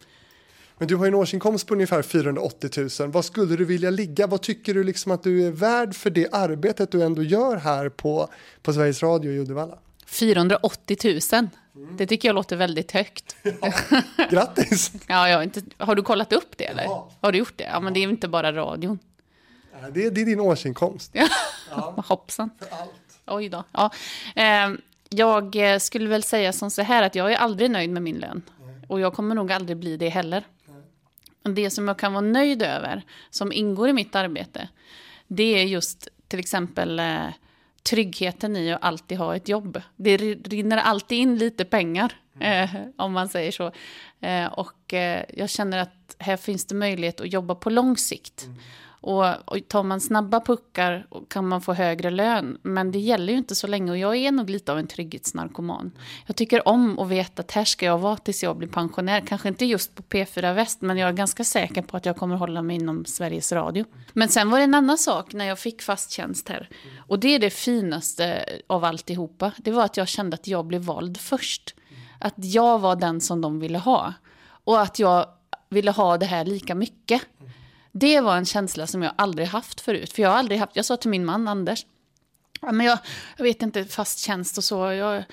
[0.79, 3.11] Men du har ju en årsinkomst på ungefär 480 000.
[3.11, 4.27] Vad skulle du vilja ligga?
[4.27, 7.89] Vad tycker du liksom att du är värd för det arbetet du ändå gör här
[7.89, 8.29] på,
[8.63, 9.79] på Sveriges Radio i Uddevalla?
[10.07, 10.97] 480
[11.33, 13.37] 000, det tycker jag låter väldigt högt.
[14.31, 14.93] Grattis!
[15.07, 16.85] Ja, jag har, inte, har du kollat upp det eller?
[16.85, 17.11] Ja.
[17.21, 17.64] Har du gjort det?
[17.64, 18.99] Ja, men det är inte bara radion.
[19.93, 21.16] Det är, det är din årsinkomst.
[21.97, 22.51] Hoppsan.
[22.59, 23.21] För allt.
[23.27, 23.64] Oj då.
[23.73, 23.91] Ja.
[24.37, 24.71] Eh,
[25.09, 28.18] jag eh, skulle väl säga som så här att jag är aldrig nöjd med min
[28.18, 28.43] lön.
[28.89, 30.45] Och jag kommer nog aldrig bli det heller.
[31.43, 34.68] Men det som jag kan vara nöjd över, som ingår i mitt arbete,
[35.27, 37.27] det är just till exempel eh,
[37.83, 39.83] tryggheten i att alltid ha ett jobb.
[39.97, 43.72] Det rinner alltid in lite pengar, eh, om man säger så.
[44.20, 48.49] Eh, och eh, jag känner att här finns det möjlighet att jobba på lång sikt.
[49.01, 52.59] Och, och tar man snabba puckar kan man få högre lön.
[52.63, 55.93] Men det gäller ju inte så länge och jag är nog lite av en trygghetsnarkoman.
[56.27, 59.21] Jag tycker om att veta att här ska jag vara tills jag blir pensionär.
[59.21, 62.37] Kanske inte just på P4 Väst men jag är ganska säker på att jag kommer
[62.37, 63.85] hålla mig inom Sveriges Radio.
[64.13, 66.69] Men sen var det en annan sak när jag fick fast tjänst här.
[67.09, 69.53] Och det är det finaste av alltihopa.
[69.59, 71.75] Det var att jag kände att jag blev vald först.
[72.19, 74.15] Att jag var den som de ville ha.
[74.65, 75.27] Och att jag
[75.69, 77.23] ville ha det här lika mycket.
[77.93, 80.12] Det var en känsla som jag aldrig haft förut.
[80.12, 81.86] För jag har aldrig haft, jag sa till min man Anders,
[82.61, 82.99] ja, men jag,
[83.36, 84.93] jag vet inte, fast tjänst och så.
[84.93, 85.24] Jag,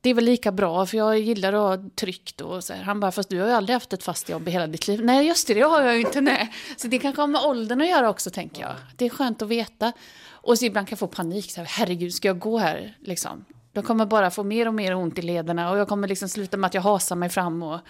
[0.00, 2.82] det är väl lika bra för jag gillar att ha tryggt och så här.
[2.82, 5.04] Han bara, fast du har ju aldrig haft ett fast jobb i hela ditt liv.
[5.04, 6.20] Nej just det, det har jag ju inte.
[6.20, 6.52] Nej.
[6.76, 8.74] Så det kanske har med åldern att göra också tänker jag.
[8.96, 9.92] Det är skönt att veta.
[10.28, 13.44] Och så ibland kan jag få panik, så här, herregud ska jag gå här liksom?
[13.72, 16.56] Jag kommer bara få mer och mer ont i lederna och jag kommer liksom sluta
[16.56, 17.80] med att jag hasar mig fram och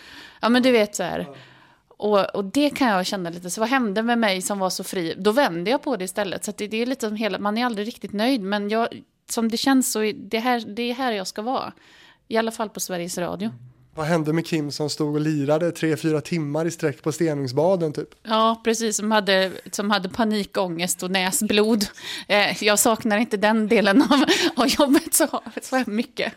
[0.41, 1.37] ja men du vet så här.
[1.97, 4.85] Och, och det kan jag känna lite, så vad hände med mig som var så
[4.85, 5.15] fri?
[5.19, 6.45] Då vände jag på det istället.
[6.45, 8.89] Så det, det är lite som hela, man är aldrig riktigt nöjd, men jag,
[9.31, 11.73] som det känns så är det här, det är här jag ska vara.
[12.29, 13.51] I alla fall på Sveriges Radio.
[13.95, 17.93] Vad hände med Kim som stod och lirade tre, fyra timmar i sträck på Stenungsbaden
[17.93, 18.09] typ?
[18.23, 21.85] Ja, precis, som hade, som hade panikångest och näsblod.
[22.29, 24.25] Eh, jag saknar inte den delen av,
[24.57, 26.33] av jobbet så, så mycket.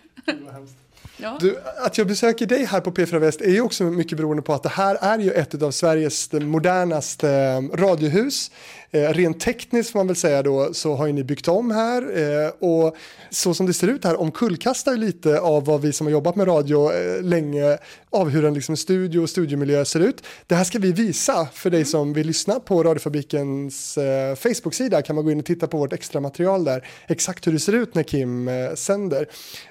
[1.21, 1.37] Ja.
[1.39, 4.53] Du, att jag besöker dig här på P4 Väst är ju också mycket beroende på
[4.53, 8.51] att det här är ju ett av Sveriges modernaste eh, radiohus.
[8.91, 12.01] Eh, rent tekniskt får man väl säga då så har ju ni byggt om här
[12.01, 12.95] eh, och
[13.29, 16.47] så som det ser ut här omkullkastar lite av vad vi som har jobbat med
[16.47, 17.77] radio eh, länge
[18.09, 20.23] av hur en liksom, studio och studiomiljö ser ut.
[20.47, 21.85] Det här ska vi visa för dig mm.
[21.85, 25.93] som vill lyssna på Radiofabrikens eh, Facebook-sida kan man gå in och titta på vårt
[25.93, 29.25] extra material där exakt hur det ser ut när Kim eh, sänder.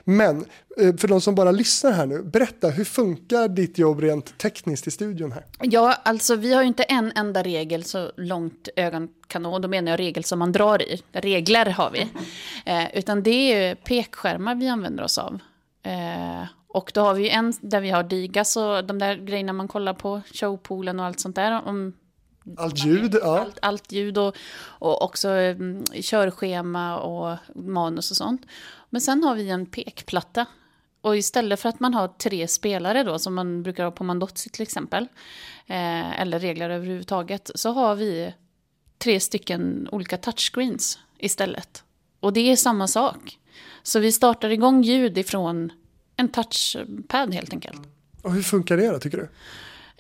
[0.05, 0.45] Men
[0.81, 4.87] eh, för de som bara lyssnar här nu, berätta hur funkar ditt jobb rent tekniskt
[4.87, 5.45] i studion här?
[5.61, 9.69] Ja, alltså vi har ju inte en enda regel så långt ögon kan nå, då
[9.69, 12.09] menar jag regel som man drar i, regler har vi.
[12.65, 15.39] Eh, utan det är pekskärmar vi använder oss av.
[15.83, 19.69] Eh, och då har vi en där vi har diga, så de där grejerna man
[19.69, 21.63] kollar på, showpoolen och allt sånt där.
[21.67, 21.93] Om,
[22.57, 23.39] allt ljud, ja.
[23.39, 28.43] Allt, allt ljud och, och också um, körschema och manus och sånt.
[28.91, 30.47] Men sen har vi en pekplatta.
[31.01, 34.51] Och istället för att man har tre spelare då, som man brukar ha på Mandotsi
[34.51, 35.09] till exempel,
[35.67, 38.35] eh, eller regler överhuvudtaget, så har vi
[38.99, 41.83] tre stycken olika touchscreens istället.
[42.21, 43.39] Och det är samma sak.
[43.83, 45.73] Så vi startar igång ljud ifrån
[46.17, 47.81] en touchpad helt enkelt.
[48.23, 49.29] Och hur funkar det då tycker du?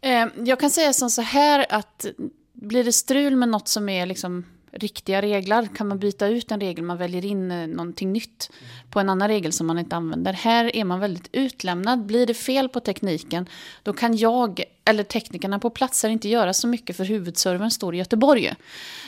[0.08, 2.06] Eh, jag kan säga som så här att
[2.52, 6.60] blir det strul med något som är liksom riktiga regler kan man byta ut en
[6.60, 8.50] regel, man väljer in eh, någonting nytt
[8.90, 10.32] på en annan regel som man inte använder.
[10.32, 12.06] Här är man väldigt utlämnad.
[12.06, 13.48] Blir det fel på tekniken,
[13.82, 17.98] då kan jag eller teknikerna på plats inte göra så mycket för huvudservern står i
[17.98, 18.54] Göteborg.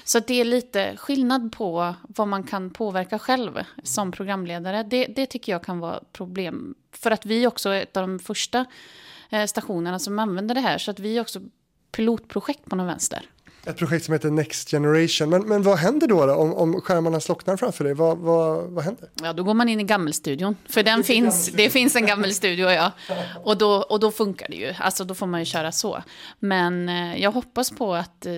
[0.05, 4.83] Så det är lite skillnad på vad man kan påverka själv som programledare.
[4.83, 6.75] Det, det tycker jag kan vara problem.
[6.93, 8.67] För att vi också är ett av de första
[9.31, 10.79] eh, stationerna som använder det här.
[10.79, 11.41] Så att vi är också
[11.93, 13.27] pilotprojekt på någon vänster.
[13.65, 15.31] Ett projekt som heter Next Generation.
[15.31, 17.95] Men, men vad händer då, då om, om skärmarna slocknar framför dig?
[17.95, 19.09] Vad, vad, vad händer?
[19.23, 20.57] Ja, då går man in i gammelstudion.
[20.69, 22.93] För den finns, det finns en gammelstudio, ja.
[23.45, 24.75] Och då, och då funkar det ju.
[24.79, 26.03] Alltså då får man ju köra så.
[26.39, 28.33] Men eh, jag hoppas på att eh,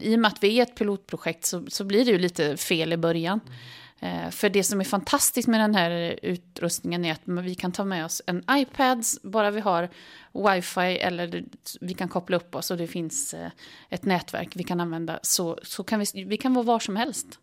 [0.00, 2.92] i och med att vi är ett pilotprojekt så, så blir det ju lite fel
[2.92, 3.40] i början.
[3.46, 3.58] Mm.
[4.00, 7.84] Eh, för det som är fantastiskt med den här utrustningen är att vi kan ta
[7.84, 9.88] med oss en iPad, bara vi har
[10.32, 11.44] wifi eller
[11.80, 13.50] vi kan koppla upp oss och det finns eh,
[13.88, 15.18] ett nätverk vi kan använda.
[15.22, 17.38] Så, så kan vi, vi kan vara var som helst.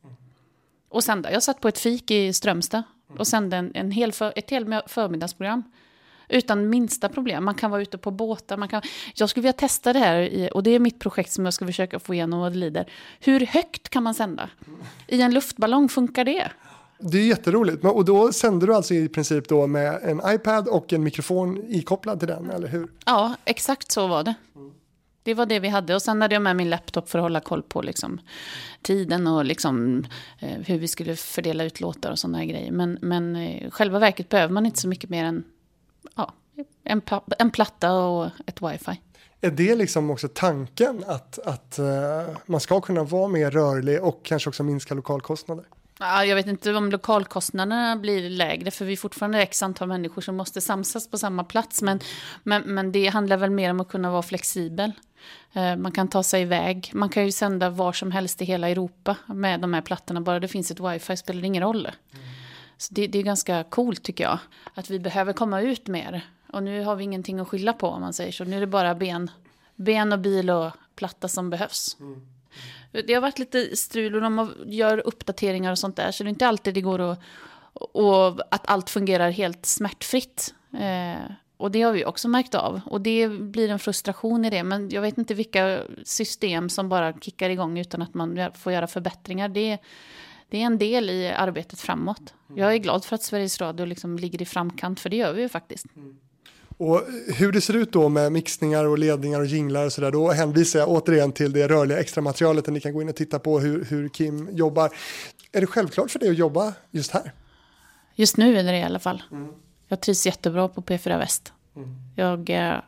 [0.89, 1.31] Och sända.
[1.31, 2.83] Jag satt på ett fik i Strömstad
[3.17, 5.63] och sände en, en hel för, ett helt förmiddagsprogram.
[6.29, 7.45] Utan minsta problem.
[7.45, 8.57] Man kan vara ute på båtar.
[8.57, 8.81] Man kan,
[9.15, 11.65] jag skulle vilja testa det här, i, och det är mitt projekt som jag ska
[11.65, 12.89] försöka få igenom vad det lider.
[13.19, 14.49] Hur högt kan man sända?
[15.07, 16.51] I en luftballong, funkar det?
[16.99, 17.85] Det är jätteroligt.
[17.85, 22.19] Och då sänder du alltså i princip då med en iPad och en mikrofon ikopplad
[22.19, 22.87] till den, eller hur?
[23.05, 24.33] Ja, exakt så var det.
[25.23, 25.95] Det var det vi hade.
[25.95, 28.19] Och sen hade jag med min laptop för att hålla koll på liksom,
[28.81, 30.05] tiden och liksom,
[30.39, 32.71] eh, hur vi skulle fördela ut låtar och sådana grejer.
[32.71, 35.43] Men, men eh, själva verket behöver man inte så mycket mer än
[36.15, 36.33] ja,
[36.83, 37.01] en,
[37.39, 38.99] en platta och ett wifi.
[39.41, 44.25] Är det liksom också tanken att, att uh, man ska kunna vara mer rörlig och
[44.25, 45.65] kanske också minska lokalkostnader?
[45.99, 50.21] Ja, jag vet inte om lokalkostnaderna blir lägre, för vi är fortfarande x antal människor
[50.21, 51.81] som måste samsas på samma plats.
[51.81, 51.99] Men,
[52.43, 54.91] men, men det handlar väl mer om att kunna vara flexibel.
[55.55, 56.91] Uh, man kan ta sig iväg.
[56.93, 60.21] Man kan ju sända var som helst i hela Europa med de här plattorna.
[60.21, 61.85] Bara det finns ett wifi spelar det ingen roll.
[62.13, 62.25] Mm.
[62.77, 64.39] Så det, det, är ganska coolt tycker jag.
[64.73, 66.21] Att vi behöver komma ut mer.
[66.53, 68.43] Och nu har vi ingenting att skylla på om man säger så.
[68.43, 69.31] Nu är det bara ben,
[69.75, 71.97] ben och bil och platta som behövs.
[71.99, 72.21] Mm.
[73.07, 76.11] Det har varit lite strul och de gör uppdateringar och sånt där.
[76.11, 77.19] Så det är inte alltid det går att...
[77.73, 80.53] Och att allt fungerar helt smärtfritt.
[80.73, 82.81] Eh, och det har vi också märkt av.
[82.85, 84.63] Och det blir en frustration i det.
[84.63, 88.87] Men jag vet inte vilka system som bara kickar igång utan att man får göra
[88.87, 89.49] förbättringar.
[89.49, 89.77] Det,
[90.55, 92.33] det är en del i arbetet framåt.
[92.49, 92.61] Mm.
[92.61, 95.41] Jag är glad för att Sveriges Radio liksom ligger i framkant, för det gör vi
[95.41, 95.85] ju faktiskt.
[95.95, 96.15] Mm.
[96.77, 97.01] Och
[97.35, 100.79] hur det ser ut då med mixningar och ledningar och jinglar och sådär, då hänvisar
[100.79, 103.59] jag återigen till det rörliga extra materialet där ni kan gå in och titta på
[103.59, 104.91] hur, hur Kim jobbar.
[105.51, 107.31] Är det självklart för dig att jobba just här?
[108.15, 109.23] Just nu är det i alla fall.
[109.31, 109.47] Mm.
[109.87, 111.53] Jag trivs jättebra på P4 Väst.
[111.75, 111.95] Mm.
[112.15, 112.79] Jag eh,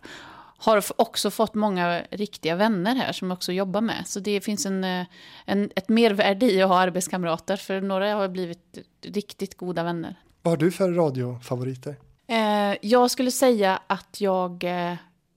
[0.58, 4.08] har också fått många riktiga vänner här som jag också jobbar med.
[4.08, 5.06] Så det finns en, eh,
[5.46, 7.58] en, ett mervärde i att ha arbetskamrater.
[7.58, 10.16] För några har blivit riktigt goda vänner.
[10.42, 11.96] Vad har du för radiofavoriter?
[12.28, 14.96] Eh, jag skulle säga att jag eh,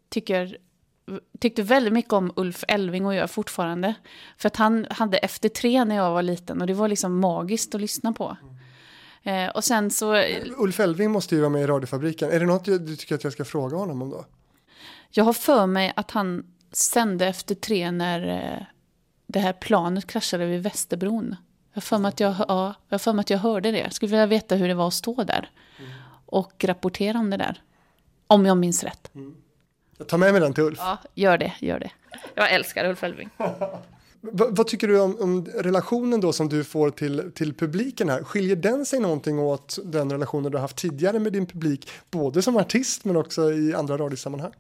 [0.09, 0.59] tycker
[1.41, 3.95] tyckte väldigt mycket om Ulf Elving och gör fortfarande.
[4.37, 7.75] För att han hade Efter tre när jag var liten och det var liksom magiskt
[7.75, 8.37] att lyssna på.
[9.23, 10.23] Eh, och sen så,
[10.57, 12.31] Ulf Elving måste ju vara med i radiofabriken.
[12.31, 14.25] Är det något du tycker att jag ska fråga honom om då?
[15.11, 18.67] Jag har för mig att han sände efter tre när eh,
[19.27, 21.37] det här planet kraschade vid Västerbron.
[21.73, 23.79] Jag har för mig att jag, ja, jag, för mig att jag hörde det.
[23.79, 25.51] Jag skulle vilja veta hur det var att stå där.
[26.27, 27.63] Och rapportera om det där.
[28.27, 29.11] Om jag minns rätt.
[29.99, 30.79] Jag tar med mig den till Ulf.
[30.79, 31.91] Ja, gör det, gör det.
[32.35, 33.31] Jag älskar Ulf Elving.
[34.23, 38.25] Va, vad tycker du om, om relationen då som du får till, till publiken här?
[38.25, 41.91] Skiljer den sig någonting åt den relationen du har haft tidigare med din publik?
[42.11, 44.53] Både som artist men också i andra radiosammanhang?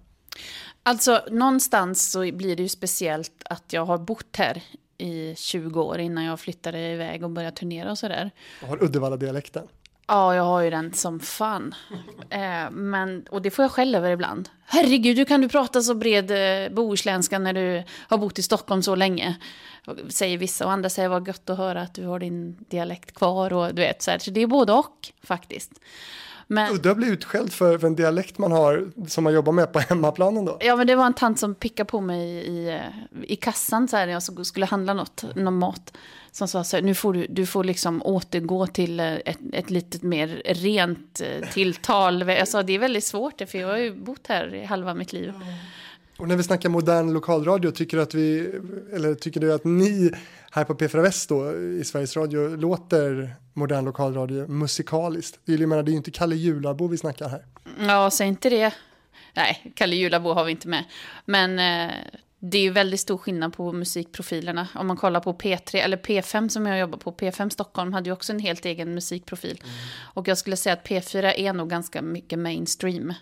[0.83, 4.62] Alltså, någonstans så blir det ju speciellt att jag har bott här
[4.99, 8.31] i 20 år innan jag flyttade iväg och började turnera och sådär.
[8.61, 9.68] Har Uddevalla-dialekten.
[10.07, 11.74] Ja, jag har ju den som fan.
[12.31, 14.49] Eh, men, och det får jag skäll över ibland.
[14.66, 18.83] Herregud, hur kan du prata så bred eh, bohuslänska när du har bott i Stockholm
[18.83, 19.37] så länge?
[20.09, 23.53] Säger vissa och andra säger vad gött att höra att du har din dialekt kvar.
[23.53, 24.18] Och, du vet, så, här.
[24.18, 25.72] så det är både och faktiskt.
[26.53, 29.78] Men, Udda blir utskälld för, för en dialekt man har som man jobbar med på
[29.88, 30.59] hemmaplanen då.
[30.61, 32.80] Ja, men det var en tant som pickade på mig i,
[33.22, 35.96] i, kassan så här, när jag skulle handla något, någon mat.
[36.32, 39.70] Som sa så här, nu får du, du får liksom återgå till eh, ett, ett
[39.70, 42.28] lite mer rent eh, tilltal.
[42.28, 45.12] Jag sa, det är väldigt svårt, för jag har ju bott här i halva mitt
[45.12, 45.34] liv.
[46.20, 48.52] Och när vi snackar modern lokalradio, tycker du att vi,
[48.94, 50.10] eller tycker du att ni
[50.50, 55.38] här på P4 Väst då i Sveriges Radio låter modern lokalradio musikaliskt?
[55.44, 57.44] Jag menar, det är ju inte Kalle Jularbo vi snackar här.
[57.78, 58.74] Ja, säg inte det.
[59.34, 60.84] Nej, Kalle Julabo har vi inte med.
[61.24, 61.94] Men eh,
[62.38, 64.68] det är ju väldigt stor skillnad på musikprofilerna.
[64.74, 67.12] Om man kollar på P3 eller P5 som jag jobbar på.
[67.12, 69.62] P5 Stockholm hade ju också en helt egen musikprofil.
[70.14, 73.14] Och jag skulle säga att P4 är nog ganska mycket mainstream.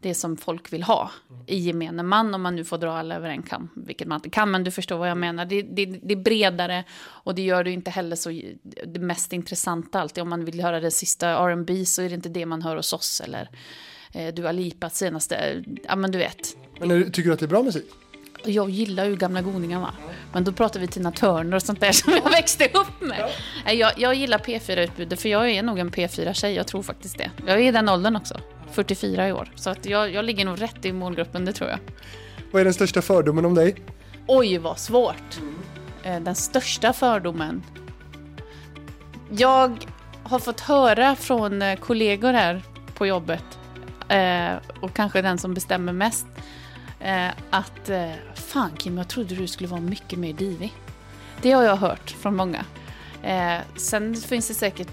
[0.00, 1.10] Det som folk vill ha
[1.46, 2.34] i gemene man.
[2.34, 3.70] Om man nu får dra alla över en kam.
[3.76, 5.44] Vilket man inte kan, men du förstår vad jag menar.
[5.44, 8.40] Det, det, det är bredare och det gör det inte heller så
[8.86, 10.22] det mest intressanta alltid.
[10.22, 12.92] Om man vill höra det sista R&B så är det inte det man hör hos
[12.92, 13.20] oss.
[13.20, 13.50] Eller
[14.12, 16.56] eh, Dua Lipas senaste, ja men du vet.
[16.80, 17.84] Men tycker du att det är bra musik?
[18.44, 19.94] Jag gillar ju gamla godingar va.
[20.32, 23.30] Men då pratar vi Tina Turner och sånt där som jag växte upp med.
[23.64, 27.30] Nej, Jag, jag gillar P4-utbudet för jag är nog en P4-tjej, jag tror faktiskt det.
[27.46, 28.40] Jag är i den åldern också,
[28.72, 29.50] 44 i år.
[29.54, 31.78] Så att jag, jag ligger nog rätt i målgruppen, det tror jag.
[32.50, 33.74] Vad är den största fördomen om dig?
[34.26, 35.40] Oj, vad svårt.
[36.02, 37.62] Eh, Den största fördomen.
[39.30, 39.86] Jag
[40.22, 42.62] har fått höra från eh, kollegor här
[42.94, 43.44] på jobbet
[44.08, 46.26] eh, och kanske den som bestämmer mest
[47.50, 47.90] att
[48.34, 50.72] fan Kim, jag trodde du skulle vara mycket mer divig.
[51.42, 52.64] Det har jag hört från många.
[53.76, 54.88] Sen finns det säkert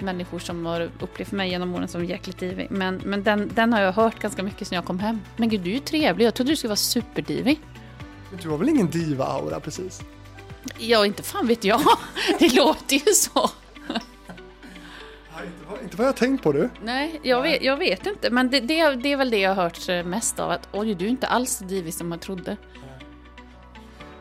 [0.00, 2.66] människor som har upplevt mig genom åren som jäkligt divig.
[2.70, 5.20] Men, men den, den har jag hört ganska mycket sedan jag kom hem.
[5.36, 6.26] Men gud, du är ju trevlig.
[6.26, 7.60] Jag trodde du skulle vara superdivig.
[8.42, 10.02] Du har väl ingen diva-aura precis?
[10.78, 11.80] Ja, inte fan vet jag.
[12.38, 13.50] Det låter ju så.
[15.44, 16.70] Inte vad, inte vad jag tänkt på du.
[16.82, 18.30] Nej, jag vet, jag vet inte.
[18.30, 20.50] Men det, det, det är väl det jag har hört mest av.
[20.50, 22.56] Att oj, du är inte alls så divig som jag trodde.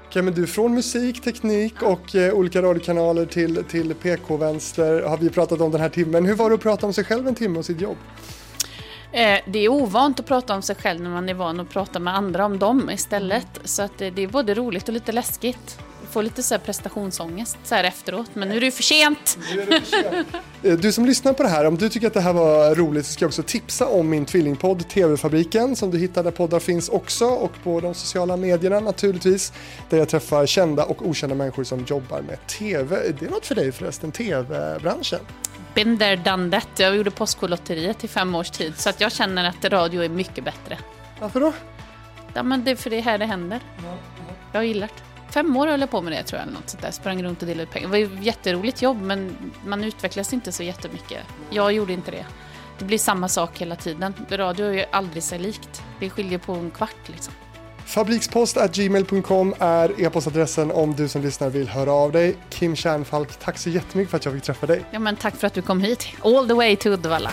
[0.09, 5.29] Okej, men du, från musik, teknik och eh, olika radiokanaler till, till PK-vänster har vi
[5.29, 6.25] pratat om den här timmen.
[6.25, 7.97] Hur var det att prata om sig själv en timme och sitt jobb?
[9.11, 11.99] Eh, det är ovant att prata om sig själv när man är van att prata
[11.99, 13.59] med andra om dem istället.
[13.63, 15.79] Så att det, det är både roligt och lite läskigt.
[16.11, 18.29] Får lite så här prestationsångest så här efteråt.
[18.33, 19.37] Men nu är det ju för sent.
[20.63, 23.05] Eh, Du som lyssnar på det här, om du tycker att det här var roligt
[23.05, 26.89] så ska jag också tipsa om min tvillingpodd TV-fabriken som du hittar där poddar finns
[26.89, 29.53] också och på de sociala medierna naturligtvis.
[29.89, 32.95] Där jag träffar kända och okända människor som jobbar med TV.
[32.95, 35.19] Är det något för dig förresten, TV-branschen?
[35.73, 36.67] Been there, done that.
[36.77, 38.73] Jag gjorde Postkodlotteriet i fem års tid.
[38.77, 40.77] Så att jag känner att radio är mycket bättre.
[41.19, 41.53] Varför då?
[42.33, 43.59] Ja, men det är för det är här det händer.
[44.51, 45.08] Jag gillar det.
[45.29, 46.47] Fem år höll jag på med det tror jag.
[46.47, 46.91] Eller något sånt där.
[46.91, 47.87] Sprang runt och delade ut pengar.
[47.87, 51.19] Det var ju ett jätteroligt jobb men man utvecklas inte så jättemycket.
[51.49, 52.25] Jag gjorde inte det.
[52.79, 54.13] Det blir samma sak hela tiden.
[54.29, 55.83] Radio är ju aldrig sig likt.
[55.99, 57.33] Det skiljer på en kvart liksom.
[57.85, 62.35] Fabrikspost.gmail.com är e-postadressen om du som lyssnar vill höra av dig.
[62.49, 64.85] Kim Kärnfalk, tack så jättemycket för att jag fick träffa dig.
[64.91, 66.07] Ja, men tack för att du kom hit.
[66.23, 67.31] All the way to Uddevalla.